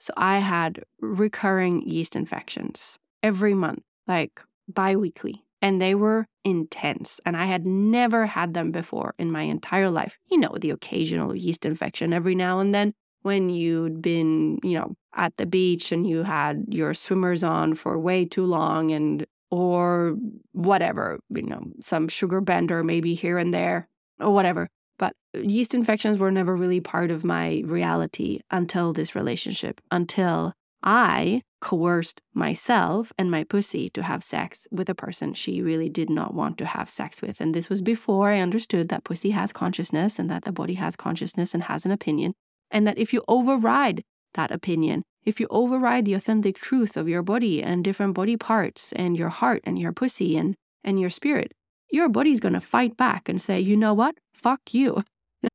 So, 0.00 0.12
I 0.16 0.38
had 0.38 0.82
recurring 1.00 1.82
yeast 1.82 2.16
infections 2.16 2.98
every 3.22 3.54
month, 3.54 3.82
like 4.06 4.40
bi 4.68 4.96
weekly 4.96 5.44
and 5.62 5.80
they 5.80 5.94
were 5.94 6.26
intense. 6.44 7.20
And 7.26 7.36
I 7.36 7.46
had 7.46 7.66
never 7.66 8.26
had 8.26 8.54
them 8.54 8.70
before 8.70 9.14
in 9.18 9.30
my 9.30 9.42
entire 9.42 9.90
life. 9.90 10.18
You 10.30 10.38
know, 10.38 10.56
the 10.58 10.70
occasional 10.70 11.36
yeast 11.36 11.64
infection 11.64 12.12
every 12.12 12.34
now 12.34 12.60
and 12.60 12.74
then 12.74 12.94
when 13.22 13.50
you'd 13.50 14.00
been, 14.00 14.58
you 14.62 14.78
know, 14.78 14.94
at 15.14 15.36
the 15.36 15.46
beach 15.46 15.92
and 15.92 16.06
you 16.06 16.22
had 16.22 16.64
your 16.68 16.94
swimmers 16.94 17.44
on 17.44 17.74
for 17.74 17.98
way 17.98 18.24
too 18.24 18.46
long 18.46 18.90
and 18.90 19.26
or 19.50 20.16
whatever, 20.52 21.20
you 21.28 21.42
know, 21.42 21.62
some 21.80 22.08
sugar 22.08 22.40
bender 22.40 22.82
maybe 22.82 23.14
here 23.14 23.36
and 23.36 23.52
there 23.52 23.88
or 24.18 24.32
whatever. 24.32 24.68
But 25.00 25.14
yeast 25.32 25.74
infections 25.74 26.18
were 26.18 26.30
never 26.30 26.54
really 26.54 26.78
part 26.78 27.10
of 27.10 27.24
my 27.24 27.62
reality 27.64 28.40
until 28.50 28.92
this 28.92 29.14
relationship, 29.14 29.80
until 29.90 30.52
I 30.82 31.40
coerced 31.62 32.20
myself 32.34 33.10
and 33.18 33.30
my 33.30 33.44
pussy 33.44 33.88
to 33.90 34.02
have 34.02 34.22
sex 34.22 34.68
with 34.70 34.90
a 34.90 34.94
person 34.94 35.32
she 35.32 35.62
really 35.62 35.88
did 35.88 36.10
not 36.10 36.34
want 36.34 36.58
to 36.58 36.66
have 36.66 36.90
sex 36.90 37.22
with. 37.22 37.40
And 37.40 37.54
this 37.54 37.70
was 37.70 37.80
before 37.80 38.30
I 38.30 38.40
understood 38.40 38.90
that 38.90 39.04
pussy 39.04 39.30
has 39.30 39.54
consciousness 39.54 40.18
and 40.18 40.30
that 40.30 40.44
the 40.44 40.52
body 40.52 40.74
has 40.74 40.96
consciousness 40.96 41.54
and 41.54 41.62
has 41.62 41.86
an 41.86 41.92
opinion. 41.92 42.34
And 42.70 42.86
that 42.86 42.98
if 42.98 43.14
you 43.14 43.24
override 43.26 44.02
that 44.34 44.50
opinion, 44.50 45.02
if 45.24 45.40
you 45.40 45.46
override 45.48 46.04
the 46.04 46.14
authentic 46.14 46.56
truth 46.56 46.98
of 46.98 47.08
your 47.08 47.22
body 47.22 47.62
and 47.62 47.82
different 47.82 48.12
body 48.12 48.36
parts 48.36 48.92
and 48.92 49.16
your 49.16 49.30
heart 49.30 49.62
and 49.64 49.78
your 49.78 49.92
pussy 49.92 50.36
and, 50.36 50.54
and 50.84 51.00
your 51.00 51.10
spirit, 51.10 51.52
your 51.90 52.08
body's 52.08 52.40
going 52.40 52.54
to 52.54 52.60
fight 52.60 52.96
back 52.96 53.28
and 53.28 53.40
say, 53.40 53.60
you 53.60 53.76
know 53.76 53.94
what? 53.94 54.16
Fuck 54.32 54.72
you. 54.72 55.04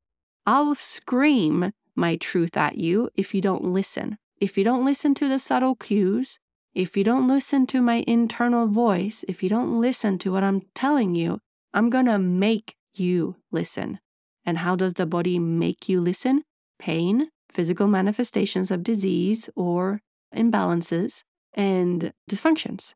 I'll 0.46 0.75
scream 0.75 1.72
my 1.96 2.18
truth 2.18 2.58
at 2.58 2.77
you 2.77 3.10
if 3.15 3.34
you 3.34 3.42
don't 3.42 3.63
listen 3.63 4.18
if 4.39 4.58
you 4.58 4.63
don't 4.63 4.86
listen 4.86 5.13
to 5.15 5.27
the 5.30 5.39
subtle 5.39 5.75
cues, 5.75 6.39
if 6.74 6.98
you 6.98 7.04
don't 7.04 7.27
listen 7.27 7.65
to 7.68 7.82
my 7.82 8.04
internal 8.06 8.68
voice, 8.68 9.24
if 9.27 9.42
you 9.42 9.50
don't 9.50 9.80
listen 9.80 10.18
to 10.20 10.32
what 10.32 10.44
I'm 10.44 10.63
telling 10.74 11.15
you, 11.15 11.39
I'm 11.74 11.89
going 11.89 12.06
to 12.06 12.20
make 12.20 12.75
you 12.94 13.38
listen. 13.51 14.00
And 14.46 14.60
how 14.60 14.75
does 14.75 14.96
the 14.96 15.06
body 15.06 15.39
make 15.39 15.88
you 15.88 16.01
listen? 16.01 16.44
Pain, 16.77 17.30
physical 17.50 17.88
manifestations 17.88 18.72
of 18.72 18.84
disease 18.84 19.50
or 19.56 20.01
imbalances, 20.36 21.24
and 21.54 22.12
dysfunctions. 22.30 22.94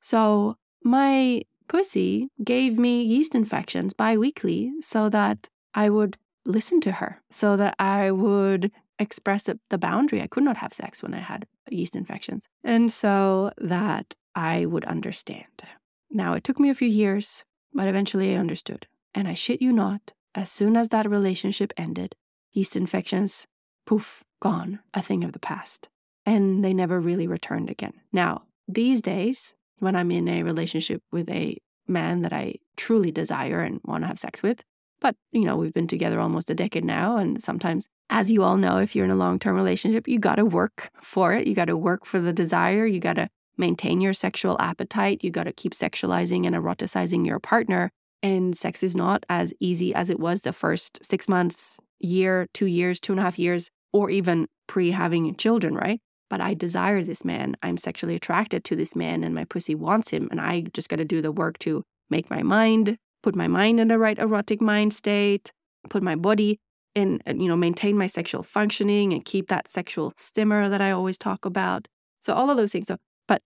So, 0.00 0.56
my 0.84 1.42
pussy 1.68 2.28
gave 2.42 2.78
me 2.78 3.02
yeast 3.02 3.34
infections 3.34 3.92
bi 3.92 4.16
weekly 4.16 4.72
so 4.80 5.08
that 5.08 5.48
I 5.74 5.90
would 5.90 6.16
listen 6.44 6.80
to 6.82 6.92
her, 6.92 7.22
so 7.30 7.56
that 7.56 7.74
I 7.78 8.10
would 8.10 8.70
express 8.98 9.44
the 9.44 9.78
boundary. 9.78 10.22
I 10.22 10.26
could 10.26 10.44
not 10.44 10.56
have 10.58 10.72
sex 10.72 11.02
when 11.02 11.12
I 11.12 11.20
had 11.20 11.46
yeast 11.70 11.96
infections. 11.96 12.48
And 12.64 12.90
so 12.90 13.50
that 13.58 14.14
I 14.34 14.66
would 14.66 14.84
understand. 14.84 15.64
Now, 16.10 16.34
it 16.34 16.44
took 16.44 16.58
me 16.58 16.70
a 16.70 16.74
few 16.74 16.88
years, 16.88 17.44
but 17.74 17.88
eventually 17.88 18.34
I 18.34 18.38
understood. 18.38 18.86
And 19.14 19.26
I 19.26 19.34
shit 19.34 19.60
you 19.60 19.72
not, 19.72 20.12
as 20.34 20.50
soon 20.50 20.76
as 20.76 20.90
that 20.90 21.10
relationship 21.10 21.72
ended, 21.76 22.14
yeast 22.52 22.76
infections, 22.76 23.46
poof, 23.86 24.22
gone, 24.40 24.80
a 24.94 25.02
thing 25.02 25.24
of 25.24 25.32
the 25.32 25.38
past. 25.38 25.88
And 26.24 26.64
they 26.64 26.72
never 26.72 27.00
really 27.00 27.26
returned 27.26 27.70
again. 27.70 27.94
Now, 28.12 28.42
these 28.68 29.00
days, 29.00 29.54
when 29.78 29.96
I'm 29.96 30.10
in 30.10 30.28
a 30.28 30.42
relationship 30.42 31.02
with 31.12 31.28
a 31.30 31.58
man 31.86 32.22
that 32.22 32.32
I 32.32 32.56
truly 32.76 33.10
desire 33.10 33.60
and 33.60 33.80
want 33.84 34.02
to 34.02 34.08
have 34.08 34.18
sex 34.18 34.42
with, 34.42 34.62
but, 35.00 35.14
you 35.32 35.44
know, 35.44 35.56
we've 35.56 35.74
been 35.74 35.86
together 35.86 36.20
almost 36.20 36.50
a 36.50 36.54
decade 36.54 36.84
now. 36.84 37.16
And 37.16 37.42
sometimes, 37.42 37.88
as 38.10 38.30
you 38.30 38.42
all 38.42 38.56
know, 38.56 38.78
if 38.78 38.96
you're 38.96 39.04
in 39.04 39.10
a 39.10 39.16
long 39.16 39.38
term 39.38 39.56
relationship, 39.56 40.08
you 40.08 40.18
got 40.18 40.36
to 40.36 40.44
work 40.44 40.90
for 41.00 41.34
it. 41.34 41.46
You 41.46 41.54
got 41.54 41.66
to 41.66 41.76
work 41.76 42.06
for 42.06 42.18
the 42.18 42.32
desire. 42.32 42.86
You 42.86 43.00
got 43.00 43.14
to 43.14 43.28
maintain 43.58 44.00
your 44.00 44.14
sexual 44.14 44.56
appetite. 44.60 45.22
You 45.22 45.30
got 45.30 45.44
to 45.44 45.52
keep 45.52 45.72
sexualizing 45.72 46.46
and 46.46 46.54
eroticizing 46.54 47.26
your 47.26 47.38
partner. 47.38 47.90
And 48.22 48.56
sex 48.56 48.82
is 48.82 48.96
not 48.96 49.24
as 49.28 49.52
easy 49.60 49.94
as 49.94 50.10
it 50.10 50.18
was 50.18 50.42
the 50.42 50.52
first 50.52 51.04
six 51.04 51.28
months, 51.28 51.76
year, 52.00 52.48
two 52.54 52.66
years, 52.66 52.98
two 52.98 53.12
and 53.12 53.20
a 53.20 53.22
half 53.22 53.38
years, 53.38 53.70
or 53.92 54.10
even 54.10 54.48
pre 54.66 54.90
having 54.90 55.34
children, 55.36 55.74
right? 55.74 56.00
But 56.28 56.40
I 56.40 56.54
desire 56.54 57.02
this 57.02 57.24
man. 57.24 57.56
I'm 57.62 57.76
sexually 57.76 58.16
attracted 58.16 58.64
to 58.64 58.76
this 58.76 58.96
man, 58.96 59.22
and 59.22 59.34
my 59.34 59.44
pussy 59.44 59.74
wants 59.74 60.10
him. 60.10 60.28
And 60.30 60.40
I 60.40 60.62
just 60.72 60.88
got 60.88 60.96
to 60.96 61.04
do 61.04 61.22
the 61.22 61.32
work 61.32 61.58
to 61.60 61.84
make 62.10 62.30
my 62.30 62.42
mind 62.42 62.98
put 63.26 63.34
my 63.34 63.48
mind 63.48 63.80
in 63.80 63.88
the 63.88 63.98
right 63.98 64.18
erotic 64.20 64.60
mind 64.60 64.94
state, 64.94 65.50
put 65.90 66.00
my 66.00 66.14
body 66.14 66.60
in, 66.94 67.20
you 67.26 67.48
know, 67.48 67.56
maintain 67.56 67.98
my 67.98 68.06
sexual 68.06 68.44
functioning 68.44 69.12
and 69.12 69.24
keep 69.24 69.48
that 69.48 69.68
sexual 69.68 70.12
simmer 70.16 70.68
that 70.68 70.80
I 70.80 70.92
always 70.92 71.18
talk 71.18 71.44
about. 71.44 71.88
So 72.20 72.34
all 72.34 72.50
of 72.50 72.56
those 72.56 72.70
things. 72.70 72.86
So, 72.86 72.98
but 73.26 73.42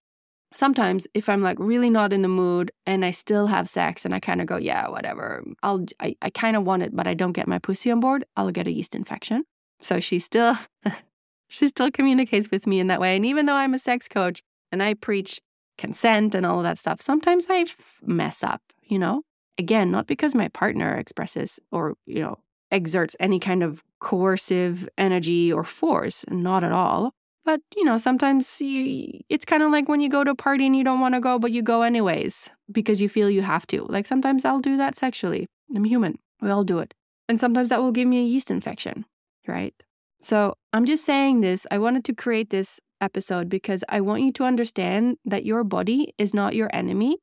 sometimes 0.53 1.07
if 1.15 1.31
I'm 1.31 1.43
like 1.43 1.59
really 1.59 1.89
not 1.89 2.13
in 2.13 2.21
the 2.21 2.29
mood 2.29 2.71
and 2.85 3.07
I 3.07 3.11
still 3.11 3.47
have 3.47 3.71
sex 3.71 4.05
and 4.05 4.15
I 4.15 4.21
kind 4.21 4.43
of 4.43 4.47
go, 4.47 4.59
yeah, 4.59 4.87
whatever, 4.89 5.43
I'll, 5.63 5.87
I, 5.99 6.15
I 6.21 6.29
kind 6.29 6.57
of 6.57 6.65
want 6.65 6.83
it, 6.83 6.95
but 6.95 7.07
I 7.07 7.15
don't 7.15 7.33
get 7.33 7.49
my 7.49 7.59
pussy 7.59 7.91
on 7.91 8.01
board, 8.01 8.25
I'll 8.37 8.51
get 8.51 8.67
a 8.67 8.73
yeast 8.73 8.95
infection. 8.95 9.45
So 9.81 9.99
she 9.99 10.19
still, 10.19 10.59
she 11.50 11.69
still 11.69 11.90
communicates 11.90 12.50
with 12.50 12.66
me 12.66 12.80
in 12.80 12.87
that 12.87 13.00
way. 13.00 13.16
And 13.16 13.26
even 13.26 13.47
though 13.47 13.54
I'm 13.54 13.75
a 13.75 13.78
sex 13.78 14.09
coach 14.09 14.40
and 14.73 14.83
I 14.83 14.95
preach 14.95 15.40
consent 15.76 16.35
and 16.35 16.47
all 16.47 16.62
that 16.62 16.78
stuff, 16.78 17.02
sometimes 17.02 17.47
I 17.50 17.66
mess 18.02 18.42
up, 18.42 18.62
you 18.83 18.99
know? 18.99 19.23
Again, 19.59 19.90
not 19.90 20.07
because 20.07 20.35
my 20.35 20.49
partner 20.49 20.97
expresses 20.97 21.59
or, 21.71 21.95
you 22.07 22.21
know, 22.21 22.38
exerts 22.71 23.16
any 23.19 23.40
kind 23.40 23.62
of 23.62 23.83
coercive 23.99 24.88
energy 24.97 25.52
or 25.52 25.64
force, 25.64 26.25
not 26.30 26.62
at 26.62 26.73
all. 26.73 27.12
But, 27.45 27.61
you 27.76 27.85
know, 27.85 27.99
sometimes 27.99 28.61
you, 28.61 29.21
it's 29.28 29.45
kind 29.45 29.62
of 29.62 29.73
like 29.73 29.88
when 29.88 30.00
you 30.00 30.09
go 30.09 30.23
to 30.23 30.30
a 30.30 30.37
party 30.37 30.66
and 30.66 30.76
you 30.76 30.85
don't 30.85 31.00
want 31.00 31.14
to 31.14 31.21
go, 31.21 31.38
but 31.38 31.50
you 31.50 31.62
go 31.62 31.83
anyways 31.83 32.50
because 32.71 33.00
you 33.00 33.09
feel 33.09 33.28
you 33.28 33.42
have 33.42 33.66
to. 33.69 33.83
Like 33.85 34.07
sometimes 34.07 34.45
I'll 34.45 34.61
do 34.61 34.76
that 34.76 34.95
sexually. 34.95 35.49
I'm 35.75 35.85
human. 35.85 36.19
We 36.40 36.50
all 36.50 36.64
do 36.64 36.78
it. 36.78 36.95
And 37.28 37.40
sometimes 37.40 37.71
that 37.71 37.83
will 37.83 37.92
give 37.92 38.07
me 38.07 38.21
a 38.21 38.25
yeast 38.25 38.50
infection, 38.50 39.04
right? 39.49 39.75
So 40.21 40.55
I'm 40.73 40.85
just 40.85 41.05
saying 41.05 41.41
this. 41.41 41.67
I 41.71 41.79
wanted 41.79 42.05
to 42.05 42.15
create 42.15 42.50
this 42.50 42.81
episode 43.00 43.49
because 43.49 43.83
I 43.89 44.00
want 44.00 44.23
you 44.23 44.33
to 44.33 44.45
understand 44.45 45.17
that 45.25 45.45
your 45.45 45.65
body 45.65 46.15
is 46.19 46.35
not 46.35 46.55
your 46.55 46.69
enemy 46.73 47.17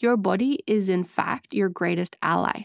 your 0.00 0.16
body 0.16 0.60
is, 0.66 0.88
in 0.88 1.04
fact, 1.04 1.52
your 1.52 1.68
greatest 1.68 2.16
ally. 2.22 2.62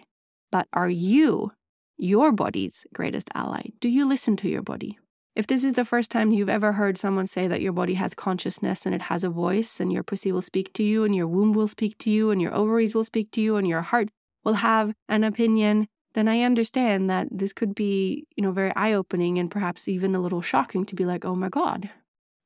But 0.52 0.68
are 0.72 0.90
you 0.90 1.52
your 1.98 2.32
body's 2.32 2.86
greatest 2.94 3.30
ally? 3.36 3.70
Do 3.82 3.90
you 3.90 4.08
listen 4.08 4.38
to 4.38 4.50
your 4.50 4.62
body? 4.62 4.98
If 5.36 5.48
this 5.48 5.66
is 5.66 5.74
the 5.74 5.84
first 5.84 6.12
time 6.12 6.32
you've 6.32 6.48
ever 6.48 6.74
heard 6.74 6.98
someone 6.98 7.28
say 7.28 7.46
that 7.48 7.62
your 7.62 7.74
body 7.74 7.96
has 7.96 8.14
consciousness 8.14 8.86
and 8.86 8.96
it 8.96 9.04
has 9.04 9.26
a 9.26 9.30
voice, 9.30 9.82
and 9.82 9.92
your 9.92 10.04
pussy 10.04 10.32
will 10.32 10.42
speak 10.42 10.72
to 10.74 10.84
you, 10.84 11.04
and 11.04 11.14
your 11.14 11.28
womb 11.28 11.52
will 11.52 11.68
speak 11.68 11.98
to 12.00 12.10
you, 12.10 12.32
and 12.32 12.42
your 12.42 12.56
ovaries 12.56 12.96
will 12.96 13.04
speak 13.04 13.32
to 13.32 13.42
you, 13.42 13.58
and 13.58 13.68
your 13.68 13.82
heart 13.82 14.08
will 14.46 14.54
have 14.54 14.94
an 15.10 15.26
opinion, 15.26 15.88
then 16.16 16.30
I 16.30 16.42
understand 16.42 17.10
that 17.10 17.28
this 17.30 17.52
could 17.52 17.76
be, 17.76 18.26
you 18.36 18.42
know, 18.42 18.54
very 18.54 18.74
eye 18.76 18.94
opening 18.94 19.38
and 19.38 19.52
perhaps 19.52 19.88
even 19.88 20.16
a 20.16 20.20
little 20.20 20.42
shocking 20.42 20.86
to 20.86 20.96
be 20.96 21.06
like, 21.06 21.26
oh 21.26 21.36
my 21.36 21.50
God, 21.50 21.90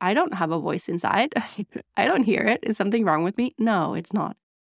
I 0.01 0.15
don't 0.15 0.33
have 0.33 0.51
a 0.51 0.59
voice 0.59 0.89
inside. 0.89 1.33
I 1.97 2.05
don't 2.05 2.23
hear 2.23 2.41
it. 2.41 2.61
Is 2.63 2.77
something 2.77 3.05
wrong 3.05 3.23
with 3.23 3.37
me? 3.37 3.53
No, 3.59 3.93
it's 3.93 4.11
not. 4.11 4.37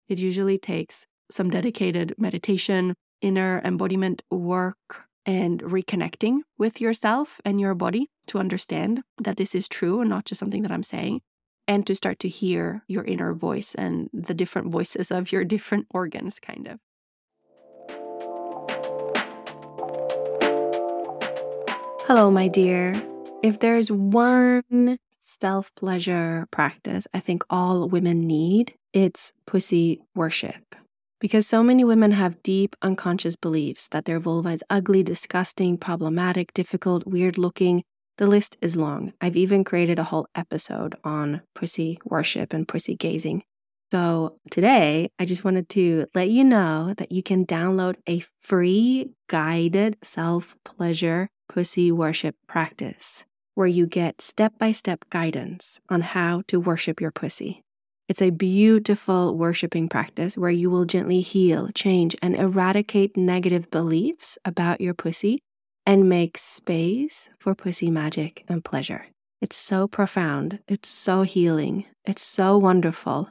It 0.09 0.19
usually 0.19 0.59
takes 0.59 1.07
some 1.31 1.51
dedicated 1.51 2.15
meditation, 2.19 2.95
inner 3.21 3.63
embodiment 3.65 4.23
work, 4.29 5.05
and 5.25 5.61
reconnecting 5.63 6.41
with 6.59 6.81
yourself 6.81 7.41
and 7.45 7.61
your 7.61 7.75
body 7.75 8.11
to 8.27 8.39
understand 8.39 9.03
that 9.23 9.37
this 9.37 9.55
is 9.55 9.69
true 9.69 10.01
and 10.01 10.11
not 10.11 10.25
just 10.25 10.41
something 10.41 10.63
that 10.63 10.73
I'm 10.73 10.83
saying, 10.83 11.21
and 11.69 11.87
to 11.87 11.95
start 11.95 12.19
to 12.21 12.29
hear 12.29 12.83
your 12.89 13.05
inner 13.05 13.35
voice 13.35 13.77
and 13.77 14.11
the 14.13 14.35
different 14.35 14.73
voices 14.73 15.13
of 15.13 15.31
your 15.31 15.45
different 15.55 15.87
organs, 15.93 16.41
kind 16.41 16.67
of. 16.67 16.81
Hello, 22.11 22.29
my 22.29 22.49
dear. 22.49 23.01
If 23.41 23.61
there's 23.61 23.89
one 23.89 24.99
self 25.21 25.73
pleasure 25.77 26.49
practice 26.51 27.07
I 27.15 27.21
think 27.21 27.45
all 27.49 27.89
women 27.89 28.27
need, 28.27 28.75
it's 28.93 29.33
pussy 29.47 30.01
worship. 30.13 30.75
Because 31.21 31.47
so 31.47 31.63
many 31.63 31.85
women 31.85 32.11
have 32.11 32.43
deep 32.43 32.75
unconscious 32.83 33.37
beliefs 33.37 33.87
that 33.93 34.07
their 34.07 34.19
vulva 34.19 34.49
is 34.49 34.65
ugly, 34.69 35.05
disgusting, 35.05 35.79
problematic, 35.79 36.53
difficult, 36.53 37.07
weird 37.07 37.39
looking. 37.39 37.85
The 38.19 38.27
list 38.27 38.57
is 38.61 38.77
long. 38.77 39.13
I've 39.21 39.37
even 39.37 39.63
created 39.63 40.01
a 40.01 40.11
whole 40.11 40.27
episode 40.35 40.97
on 41.05 41.43
pussy 41.55 42.01
worship 42.05 42.53
and 42.53 42.67
pussy 42.67 42.97
gazing. 42.97 43.45
So 43.93 44.37
today, 44.51 45.11
I 45.21 45.25
just 45.27 45.45
wanted 45.45 45.69
to 45.71 46.07
let 46.17 46.29
you 46.29 46.43
know 46.43 46.93
that 46.97 47.13
you 47.13 47.23
can 47.23 47.47
download 47.47 47.99
a 48.09 48.25
free 48.43 49.13
guided 49.29 49.97
self 50.03 50.57
pleasure 50.65 51.29
pussy 51.51 51.91
worship 51.91 52.37
practice 52.47 53.25
where 53.57 53.67
you 53.67 53.85
get 53.85 54.21
step 54.21 54.53
by 54.57 54.71
step 54.71 55.05
guidance 55.11 55.81
on 55.89 56.01
how 56.01 56.43
to 56.47 56.61
worship 56.61 57.01
your 57.01 57.11
pussy. 57.11 57.61
It's 58.09 58.23
a 58.23 58.31
beautiful 58.31 59.37
worshiping 59.37 59.89
practice 59.89 60.39
where 60.39 60.53
you 60.53 60.71
will 60.71 60.85
gently 60.85 61.23
heal, 61.23 61.69
change, 61.75 62.15
and 62.23 62.37
eradicate 62.37 63.17
negative 63.17 63.69
beliefs 63.69 64.39
about 64.45 64.81
your 64.81 64.95
pussy 64.95 65.41
and 65.85 66.09
make 66.09 66.39
space 66.39 67.31
for 67.37 67.57
pussy 67.57 67.91
magic 67.91 68.45
and 68.49 68.65
pleasure. 68.65 69.07
It's 69.41 69.57
so 69.57 69.89
profound, 69.89 70.61
it's 70.69 70.89
so 70.89 71.23
healing, 71.23 71.85
it's 72.05 72.23
so 72.23 72.59
wonderful. 72.59 73.29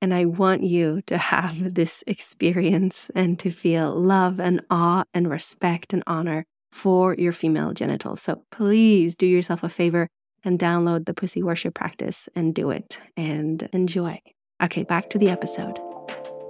And 0.00 0.14
I 0.14 0.24
want 0.24 0.62
you 0.62 1.02
to 1.08 1.18
have 1.18 1.74
this 1.74 2.02
experience 2.06 3.10
and 3.14 3.38
to 3.38 3.50
feel 3.50 3.94
love 3.94 4.40
and 4.40 4.62
awe 4.70 5.04
and 5.12 5.28
respect 5.28 5.92
and 5.92 6.02
honor 6.06 6.46
for 6.72 7.14
your 7.14 7.32
female 7.32 7.72
genitals. 7.72 8.22
So 8.22 8.44
please 8.50 9.14
do 9.14 9.26
yourself 9.26 9.62
a 9.62 9.68
favor 9.68 10.08
and 10.44 10.58
download 10.58 11.06
the 11.06 11.14
pussy 11.14 11.42
worship 11.42 11.74
practice 11.74 12.28
and 12.34 12.54
do 12.54 12.70
it 12.70 13.00
and 13.16 13.68
enjoy. 13.72 14.20
Okay, 14.62 14.84
back 14.84 15.10
to 15.10 15.18
the 15.18 15.28
episode. 15.28 15.78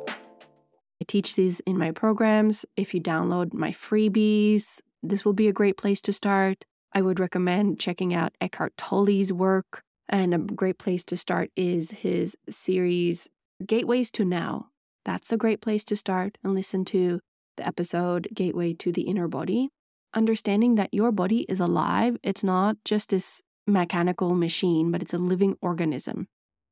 I 0.08 1.04
teach 1.06 1.34
these 1.34 1.60
in 1.60 1.78
my 1.78 1.90
programs. 1.90 2.64
If 2.76 2.92
you 2.92 3.00
download 3.00 3.54
my 3.54 3.70
freebies, 3.70 4.80
this 5.02 5.24
will 5.24 5.32
be 5.32 5.48
a 5.48 5.52
great 5.52 5.76
place 5.76 6.00
to 6.02 6.12
start. 6.12 6.64
I 6.92 7.02
would 7.02 7.20
recommend 7.20 7.80
checking 7.80 8.12
out 8.12 8.34
Eckhart 8.40 8.76
Tolle's 8.76 9.32
work. 9.32 9.82
And 10.08 10.34
a 10.34 10.38
great 10.38 10.78
place 10.78 11.04
to 11.04 11.16
start 11.16 11.50
is 11.56 11.92
his 11.92 12.36
series, 12.50 13.28
Gateways 13.64 14.10
to 14.12 14.24
Now. 14.24 14.70
That's 15.04 15.32
a 15.32 15.36
great 15.36 15.60
place 15.60 15.84
to 15.84 15.96
start 15.96 16.36
and 16.42 16.52
listen 16.52 16.84
to 16.86 17.20
the 17.56 17.66
episode, 17.66 18.28
Gateway 18.34 18.74
to 18.74 18.90
the 18.90 19.02
Inner 19.02 19.28
Body. 19.28 19.70
Understanding 20.12 20.74
that 20.74 20.92
your 20.92 21.12
body 21.12 21.40
is 21.48 21.60
alive, 21.60 22.16
it's 22.22 22.42
not 22.42 22.76
just 22.84 23.10
this 23.10 23.40
mechanical 23.66 24.34
machine, 24.34 24.90
but 24.90 25.02
it's 25.02 25.14
a 25.14 25.18
living 25.18 25.56
organism. 25.62 26.26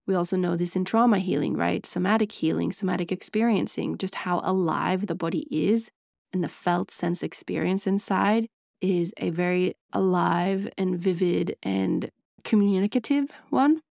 We 0.07 0.15
also 0.15 0.37
know 0.37 0.57
this 0.57 0.75
in 0.75 0.85
trauma 0.85 1.19
healing, 1.19 1.57
right? 1.57 1.85
Somatic 1.85 2.33
healing, 2.33 2.73
somatic 2.73 3.13
experiencing, 3.13 3.99
just 3.99 4.17
how 4.17 4.41
alive 4.43 5.07
the 5.07 5.15
body 5.15 5.47
is 5.51 5.91
and 6.33 6.43
the 6.43 6.49
felt 6.49 6.91
sense 6.91 7.23
experience 7.23 7.87
inside 7.87 8.49
is 8.81 9.13
a 9.19 9.31
very 9.31 9.75
alive 9.93 10.69
and 10.77 10.99
vivid 10.99 11.57
and 11.63 12.11
communicative 12.43 13.31
one. 13.51 13.83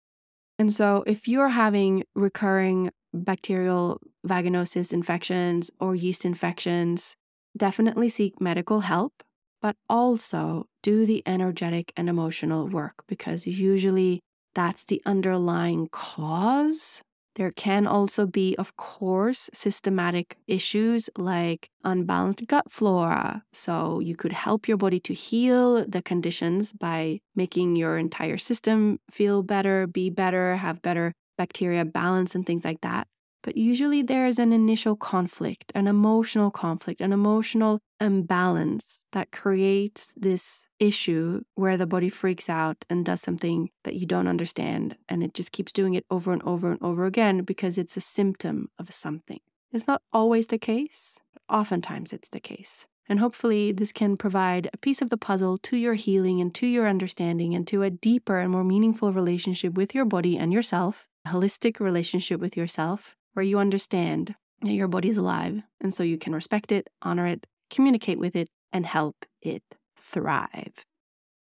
And 0.58 0.72
so, 0.72 1.04
if 1.06 1.28
you're 1.28 1.50
having 1.50 2.04
recurring 2.14 2.90
bacterial 3.12 4.00
vaginosis 4.26 4.92
infections 4.92 5.70
or 5.78 5.94
yeast 5.94 6.24
infections, 6.24 7.14
definitely 7.56 8.08
seek 8.08 8.40
medical 8.40 8.80
help 8.80 9.22
but 9.66 9.76
also 9.88 10.66
do 10.82 11.04
the 11.06 11.22
energetic 11.26 11.92
and 11.96 12.08
emotional 12.08 12.68
work 12.68 12.94
because 13.08 13.46
usually 13.46 14.20
that's 14.54 14.84
the 14.84 15.02
underlying 15.04 15.88
cause. 15.90 17.02
There 17.34 17.50
can 17.50 17.86
also 17.86 18.26
be, 18.26 18.54
of 18.56 18.76
course, 18.76 19.50
systematic 19.52 20.36
issues 20.46 21.10
like 21.18 21.68
unbalanced 21.84 22.46
gut 22.46 22.70
flora. 22.70 23.42
So, 23.52 24.00
you 24.00 24.16
could 24.16 24.32
help 24.32 24.68
your 24.68 24.78
body 24.78 25.00
to 25.00 25.12
heal 25.14 25.84
the 25.86 26.00
conditions 26.00 26.72
by 26.72 27.20
making 27.34 27.76
your 27.76 27.98
entire 27.98 28.38
system 28.38 28.98
feel 29.10 29.42
better, 29.42 29.86
be 29.86 30.10
better, 30.10 30.56
have 30.56 30.80
better 30.80 31.12
bacteria 31.36 31.84
balance, 31.84 32.34
and 32.36 32.46
things 32.46 32.64
like 32.64 32.80
that. 32.82 33.06
But 33.46 33.56
usually 33.56 34.02
there's 34.02 34.40
an 34.40 34.52
initial 34.52 34.96
conflict, 34.96 35.70
an 35.72 35.86
emotional 35.86 36.50
conflict, 36.50 37.00
an 37.00 37.12
emotional 37.12 37.78
imbalance 38.00 39.04
that 39.12 39.30
creates 39.30 40.10
this 40.16 40.66
issue 40.80 41.42
where 41.54 41.76
the 41.76 41.86
body 41.86 42.08
freaks 42.08 42.48
out 42.48 42.84
and 42.90 43.04
does 43.04 43.20
something 43.20 43.70
that 43.84 43.94
you 43.94 44.04
don't 44.04 44.26
understand. 44.26 44.96
And 45.08 45.22
it 45.22 45.32
just 45.32 45.52
keeps 45.52 45.70
doing 45.70 45.94
it 45.94 46.04
over 46.10 46.32
and 46.32 46.42
over 46.42 46.72
and 46.72 46.82
over 46.82 47.06
again 47.06 47.44
because 47.44 47.78
it's 47.78 47.96
a 47.96 48.00
symptom 48.00 48.68
of 48.80 48.92
something. 48.92 49.38
It's 49.72 49.86
not 49.86 50.02
always 50.12 50.48
the 50.48 50.58
case, 50.58 51.16
but 51.32 51.42
oftentimes 51.48 52.12
it's 52.12 52.28
the 52.28 52.40
case. 52.40 52.88
And 53.08 53.20
hopefully, 53.20 53.70
this 53.70 53.92
can 53.92 54.16
provide 54.16 54.68
a 54.72 54.76
piece 54.76 55.00
of 55.00 55.10
the 55.10 55.16
puzzle 55.16 55.56
to 55.58 55.76
your 55.76 55.94
healing 55.94 56.40
and 56.40 56.52
to 56.56 56.66
your 56.66 56.88
understanding 56.88 57.54
and 57.54 57.64
to 57.68 57.84
a 57.84 57.90
deeper 57.90 58.40
and 58.40 58.50
more 58.50 58.64
meaningful 58.64 59.12
relationship 59.12 59.74
with 59.74 59.94
your 59.94 60.04
body 60.04 60.36
and 60.36 60.52
yourself, 60.52 61.06
a 61.24 61.28
holistic 61.28 61.78
relationship 61.78 62.40
with 62.40 62.56
yourself, 62.56 63.14
where 63.36 63.44
you 63.44 63.58
understand 63.58 64.34
that 64.62 64.72
your 64.72 64.88
body 64.88 65.10
is 65.10 65.18
alive. 65.18 65.60
And 65.78 65.94
so 65.94 66.02
you 66.02 66.16
can 66.16 66.34
respect 66.34 66.72
it, 66.72 66.88
honor 67.02 67.26
it, 67.26 67.46
communicate 67.68 68.18
with 68.18 68.34
it, 68.34 68.48
and 68.72 68.86
help 68.86 69.26
it 69.42 69.62
thrive. 69.94 70.86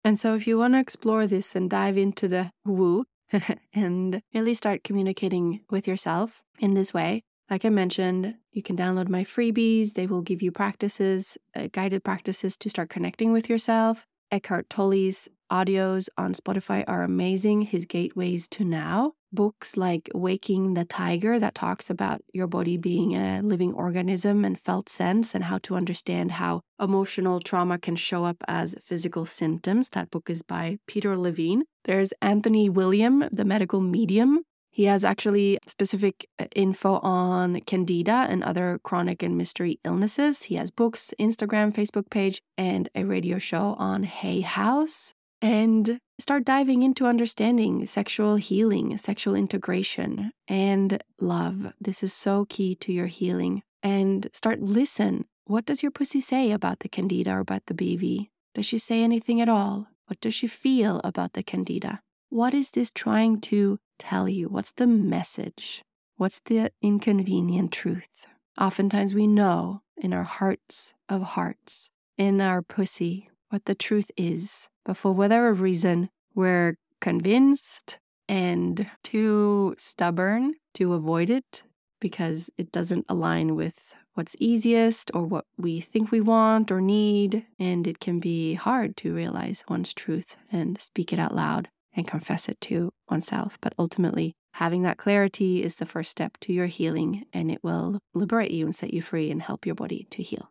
And 0.05 0.17
so, 0.17 0.35
if 0.35 0.47
you 0.47 0.57
want 0.57 0.73
to 0.73 0.79
explore 0.79 1.27
this 1.27 1.55
and 1.55 1.69
dive 1.69 1.97
into 1.97 2.27
the 2.27 2.51
woo 2.65 3.05
and 3.73 4.21
really 4.33 4.53
start 4.53 4.83
communicating 4.83 5.61
with 5.69 5.87
yourself 5.87 6.41
in 6.59 6.73
this 6.73 6.93
way, 6.93 7.23
like 7.49 7.65
I 7.65 7.69
mentioned, 7.69 8.35
you 8.51 8.63
can 8.63 8.77
download 8.77 9.09
my 9.09 9.23
freebies. 9.23 9.93
They 9.93 10.07
will 10.07 10.21
give 10.21 10.41
you 10.41 10.51
practices, 10.51 11.37
uh, 11.55 11.67
guided 11.71 12.03
practices 12.03 12.55
to 12.57 12.69
start 12.69 12.89
connecting 12.89 13.33
with 13.33 13.49
yourself. 13.49 14.05
Eckhart 14.31 14.69
Tolle's 14.69 15.29
audios 15.53 16.09
on 16.17 16.33
Spotify 16.33 16.83
are 16.87 17.03
amazing. 17.03 17.61
His 17.61 17.85
gateways 17.85 18.47
to 18.49 18.63
now. 18.63 19.13
Books 19.31 19.77
like 19.77 20.09
Waking 20.13 20.73
the 20.73 20.85
Tiger, 20.85 21.39
that 21.39 21.55
talks 21.55 21.89
about 21.89 22.21
your 22.33 22.47
body 22.47 22.77
being 22.77 23.15
a 23.15 23.41
living 23.41 23.73
organism 23.73 24.45
and 24.45 24.59
felt 24.59 24.89
sense 24.89 25.33
and 25.33 25.43
how 25.45 25.59
to 25.59 25.75
understand 25.75 26.33
how 26.33 26.61
emotional 26.79 27.39
trauma 27.39 27.77
can 27.77 27.95
show 27.95 28.25
up 28.25 28.37
as 28.47 28.75
physical 28.81 29.25
symptoms. 29.25 29.89
That 29.89 30.11
book 30.11 30.29
is 30.29 30.41
by 30.41 30.77
Peter 30.87 31.15
Levine. 31.17 31.63
There's 31.85 32.13
Anthony 32.21 32.69
William, 32.69 33.27
the 33.31 33.45
medical 33.45 33.81
medium. 33.81 34.43
He 34.69 34.85
has 34.85 35.03
actually 35.03 35.59
specific 35.67 36.27
uh, 36.39 36.45
info 36.55 36.99
on 36.99 37.61
candida 37.61 38.25
and 38.29 38.43
other 38.43 38.79
chronic 38.83 39.21
and 39.21 39.37
mystery 39.37 39.79
illnesses. 39.83 40.43
He 40.43 40.55
has 40.55 40.71
books, 40.71 41.13
Instagram, 41.19 41.71
Facebook 41.73 42.09
page, 42.09 42.41
and 42.57 42.89
a 42.95 43.03
radio 43.03 43.37
show 43.37 43.75
on 43.77 44.01
Hay 44.03 44.41
House 44.41 45.13
and 45.43 45.99
start 46.19 46.45
diving 46.45 46.83
into 46.83 47.05
understanding 47.05 47.85
sexual 47.85 48.37
healing, 48.37 48.95
sexual 48.97 49.35
integration, 49.35 50.31
and 50.47 51.03
love. 51.19 51.73
This 51.81 52.01
is 52.01 52.13
so 52.13 52.45
key 52.47 52.75
to 52.75 52.93
your 52.93 53.07
healing. 53.07 53.61
And 53.83 54.29
start 54.31 54.61
listen. 54.61 55.25
What 55.43 55.65
does 55.65 55.83
your 55.83 55.91
pussy 55.91 56.21
say 56.21 56.51
about 56.51 56.79
the 56.79 56.87
candida 56.87 57.31
or 57.31 57.39
about 57.39 57.65
the 57.65 57.73
BV? 57.73 58.29
Does 58.55 58.65
she 58.65 58.77
say 58.77 59.03
anything 59.03 59.41
at 59.41 59.49
all? 59.49 59.87
What 60.07 60.21
does 60.21 60.33
she 60.33 60.47
feel 60.47 61.01
about 61.03 61.33
the 61.33 61.43
candida? 61.43 61.99
What 62.29 62.53
is 62.53 62.71
this 62.71 62.89
trying 62.89 63.41
to 63.41 63.79
tell 63.99 64.29
you? 64.29 64.47
What's 64.47 64.71
the 64.71 64.87
message? 64.87 65.83
What's 66.15 66.39
the 66.39 66.71
inconvenient 66.81 67.73
truth? 67.73 68.27
Oftentimes 68.57 69.13
we 69.13 69.27
know 69.27 69.81
in 69.97 70.13
our 70.13 70.23
hearts 70.23 70.93
of 71.09 71.21
hearts, 71.21 71.89
in 72.17 72.39
our 72.39 72.61
pussy, 72.61 73.29
what 73.49 73.65
the 73.65 73.75
truth 73.75 74.09
is. 74.15 74.69
But 74.85 74.97
for 74.97 75.11
whatever 75.11 75.53
reason, 75.53 76.09
we're 76.35 76.75
convinced 77.01 77.99
and 78.27 78.89
too 79.03 79.75
stubborn 79.77 80.53
to 80.75 80.93
avoid 80.93 81.29
it 81.29 81.63
because 81.99 82.49
it 82.57 82.71
doesn't 82.71 83.05
align 83.09 83.55
with 83.55 83.95
what's 84.13 84.35
easiest 84.39 85.09
or 85.13 85.25
what 85.25 85.45
we 85.57 85.81
think 85.81 86.11
we 86.11 86.21
want 86.21 86.71
or 86.71 86.81
need. 86.81 87.45
And 87.59 87.87
it 87.87 87.99
can 87.99 88.19
be 88.19 88.53
hard 88.55 88.95
to 88.97 89.13
realize 89.13 89.63
one's 89.69 89.93
truth 89.93 90.35
and 90.51 90.79
speak 90.79 91.11
it 91.13 91.19
out 91.19 91.35
loud. 91.35 91.69
and 91.95 92.07
confess 92.07 92.49
it 92.49 92.59
to 92.61 92.91
oneself. 93.09 93.57
But 93.61 93.73
ultimately, 93.77 94.33
having 94.53 94.81
that 94.83 94.97
clarity 94.97 95.63
is 95.63 95.75
the 95.75 95.85
first 95.85 96.09
step 96.09 96.37
to 96.41 96.53
your 96.53 96.65
healing, 96.65 97.25
and 97.31 97.51
it 97.51 97.63
will 97.63 97.99
liberate 98.15 98.51
you 98.51 98.65
and 98.65 98.75
set 98.75 98.93
you 98.93 99.01
free 99.01 99.29
and 99.29 99.41
help 99.41 99.65
your 99.65 99.75
body 99.75 100.07
to 100.09 100.23
heal. 100.23 100.49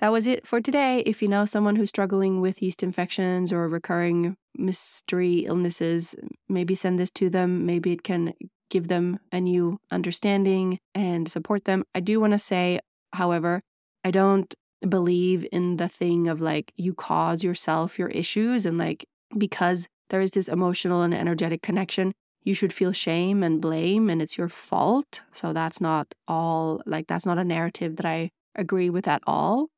That 0.00 0.12
was 0.12 0.26
it 0.26 0.46
for 0.46 0.62
today. 0.62 1.00
If 1.04 1.20
you 1.20 1.28
know 1.28 1.44
someone 1.44 1.76
who's 1.76 1.90
struggling 1.90 2.40
with 2.40 2.62
yeast 2.62 2.82
infections 2.82 3.52
or 3.52 3.68
recurring 3.68 4.34
mystery 4.56 5.40
illnesses, 5.40 6.14
maybe 6.48 6.74
send 6.74 6.98
this 6.98 7.10
to 7.12 7.28
them. 7.28 7.66
Maybe 7.66 7.92
it 7.92 8.02
can 8.02 8.32
give 8.70 8.88
them 8.88 9.18
a 9.30 9.42
new 9.42 9.78
understanding 9.90 10.78
and 10.94 11.30
support 11.30 11.66
them. 11.66 11.84
I 11.94 12.00
do 12.00 12.18
want 12.18 12.32
to 12.32 12.38
say, 12.38 12.80
however, 13.12 13.60
I 14.02 14.10
don't 14.10 14.54
believe 14.88 15.46
in 15.52 15.76
the 15.76 15.88
thing 15.88 16.28
of 16.28 16.40
like 16.40 16.72
you 16.76 16.94
cause 16.94 17.44
yourself 17.44 17.98
your 17.98 18.08
issues 18.08 18.64
and 18.64 18.78
like 18.78 19.04
because 19.36 19.86
there 20.08 20.22
is 20.22 20.30
this 20.30 20.48
emotional 20.48 21.02
and 21.02 21.12
energetic 21.12 21.60
connection, 21.60 22.12
you 22.42 22.54
should 22.54 22.72
feel 22.72 22.92
shame 22.92 23.42
and 23.42 23.60
blame 23.60 24.08
and 24.08 24.22
it's 24.22 24.38
your 24.38 24.48
fault. 24.48 25.20
So 25.30 25.52
that's 25.52 25.78
not 25.78 26.14
all 26.26 26.80
like 26.86 27.06
that's 27.06 27.26
not 27.26 27.36
a 27.38 27.44
narrative 27.44 27.96
that 27.96 28.06
I 28.06 28.30
agree 28.56 28.88
with 28.88 29.06
at 29.06 29.22
all. 29.26 29.68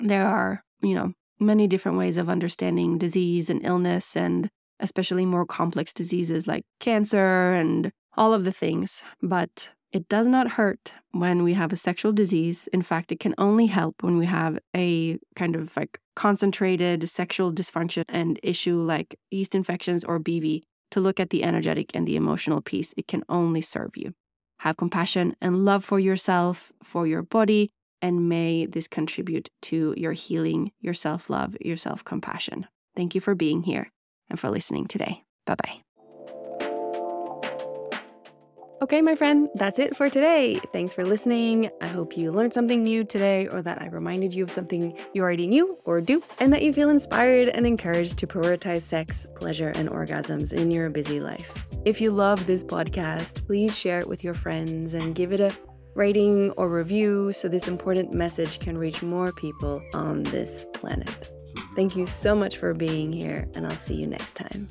There 0.00 0.26
are, 0.26 0.62
you 0.80 0.94
know, 0.94 1.12
many 1.40 1.66
different 1.66 1.98
ways 1.98 2.16
of 2.16 2.28
understanding 2.28 2.98
disease 2.98 3.48
and 3.50 3.64
illness 3.64 4.16
and 4.16 4.50
especially 4.80 5.26
more 5.26 5.46
complex 5.46 5.92
diseases 5.92 6.46
like 6.46 6.64
cancer 6.80 7.52
and 7.52 7.90
all 8.16 8.32
of 8.32 8.44
the 8.44 8.52
things. 8.52 9.02
But 9.22 9.70
it 9.90 10.08
does 10.08 10.26
not 10.26 10.52
hurt 10.52 10.92
when 11.12 11.42
we 11.42 11.54
have 11.54 11.72
a 11.72 11.76
sexual 11.76 12.12
disease. 12.12 12.68
In 12.72 12.82
fact, 12.82 13.10
it 13.10 13.20
can 13.20 13.34
only 13.38 13.66
help 13.66 14.02
when 14.02 14.18
we 14.18 14.26
have 14.26 14.58
a 14.76 15.18
kind 15.34 15.56
of 15.56 15.76
like 15.76 15.98
concentrated 16.14 17.08
sexual 17.08 17.52
dysfunction 17.52 18.04
and 18.08 18.38
issue 18.42 18.80
like 18.80 19.18
yeast 19.30 19.54
infections 19.54 20.04
or 20.04 20.20
BV 20.20 20.62
to 20.90 21.00
look 21.00 21.18
at 21.20 21.30
the 21.30 21.42
energetic 21.42 21.90
and 21.94 22.06
the 22.06 22.16
emotional 22.16 22.60
piece. 22.60 22.92
It 22.96 23.08
can 23.08 23.22
only 23.28 23.62
serve 23.62 23.96
you. 23.96 24.14
Have 24.60 24.76
compassion 24.76 25.36
and 25.40 25.64
love 25.64 25.84
for 25.84 26.00
yourself, 26.00 26.72
for 26.82 27.06
your 27.06 27.22
body, 27.22 27.70
and 28.00 28.28
may 28.28 28.66
this 28.66 28.88
contribute 28.88 29.50
to 29.62 29.94
your 29.96 30.12
healing, 30.12 30.72
your 30.80 30.94
self 30.94 31.30
love, 31.30 31.56
your 31.60 31.76
self 31.76 32.04
compassion. 32.04 32.66
Thank 32.96 33.14
you 33.14 33.20
for 33.20 33.34
being 33.34 33.62
here 33.62 33.90
and 34.28 34.38
for 34.38 34.50
listening 34.50 34.86
today. 34.86 35.24
Bye 35.46 35.56
bye. 35.62 35.80
Okay, 38.80 39.02
my 39.02 39.16
friend, 39.16 39.48
that's 39.56 39.80
it 39.80 39.96
for 39.96 40.08
today. 40.08 40.60
Thanks 40.72 40.92
for 40.92 41.04
listening. 41.04 41.68
I 41.80 41.88
hope 41.88 42.16
you 42.16 42.30
learned 42.30 42.52
something 42.52 42.84
new 42.84 43.02
today, 43.02 43.48
or 43.48 43.60
that 43.60 43.82
I 43.82 43.88
reminded 43.88 44.32
you 44.32 44.44
of 44.44 44.52
something 44.52 44.96
you 45.12 45.20
already 45.20 45.48
knew 45.48 45.76
or 45.84 46.00
do, 46.00 46.22
and 46.38 46.52
that 46.52 46.62
you 46.62 46.72
feel 46.72 46.88
inspired 46.88 47.48
and 47.48 47.66
encouraged 47.66 48.18
to 48.18 48.28
prioritize 48.28 48.82
sex, 48.82 49.26
pleasure, 49.34 49.70
and 49.74 49.88
orgasms 49.88 50.52
in 50.52 50.70
your 50.70 50.90
busy 50.90 51.18
life. 51.18 51.52
If 51.84 52.00
you 52.00 52.12
love 52.12 52.46
this 52.46 52.62
podcast, 52.62 53.44
please 53.46 53.76
share 53.76 53.98
it 53.98 54.06
with 54.06 54.22
your 54.22 54.34
friends 54.34 54.94
and 54.94 55.12
give 55.12 55.32
it 55.32 55.40
a 55.40 55.52
rating 55.98 56.52
or 56.52 56.68
review 56.68 57.32
so 57.32 57.48
this 57.48 57.66
important 57.66 58.12
message 58.12 58.60
can 58.60 58.78
reach 58.78 59.02
more 59.02 59.32
people 59.32 59.82
on 59.92 60.22
this 60.22 60.64
planet. 60.72 61.28
Thank 61.74 61.96
you 61.96 62.06
so 62.06 62.34
much 62.34 62.56
for 62.56 62.72
being 62.72 63.12
here, 63.12 63.48
and 63.54 63.66
I'll 63.66 63.76
see 63.76 63.94
you 63.94 64.06
next 64.06 64.36
time. 64.36 64.68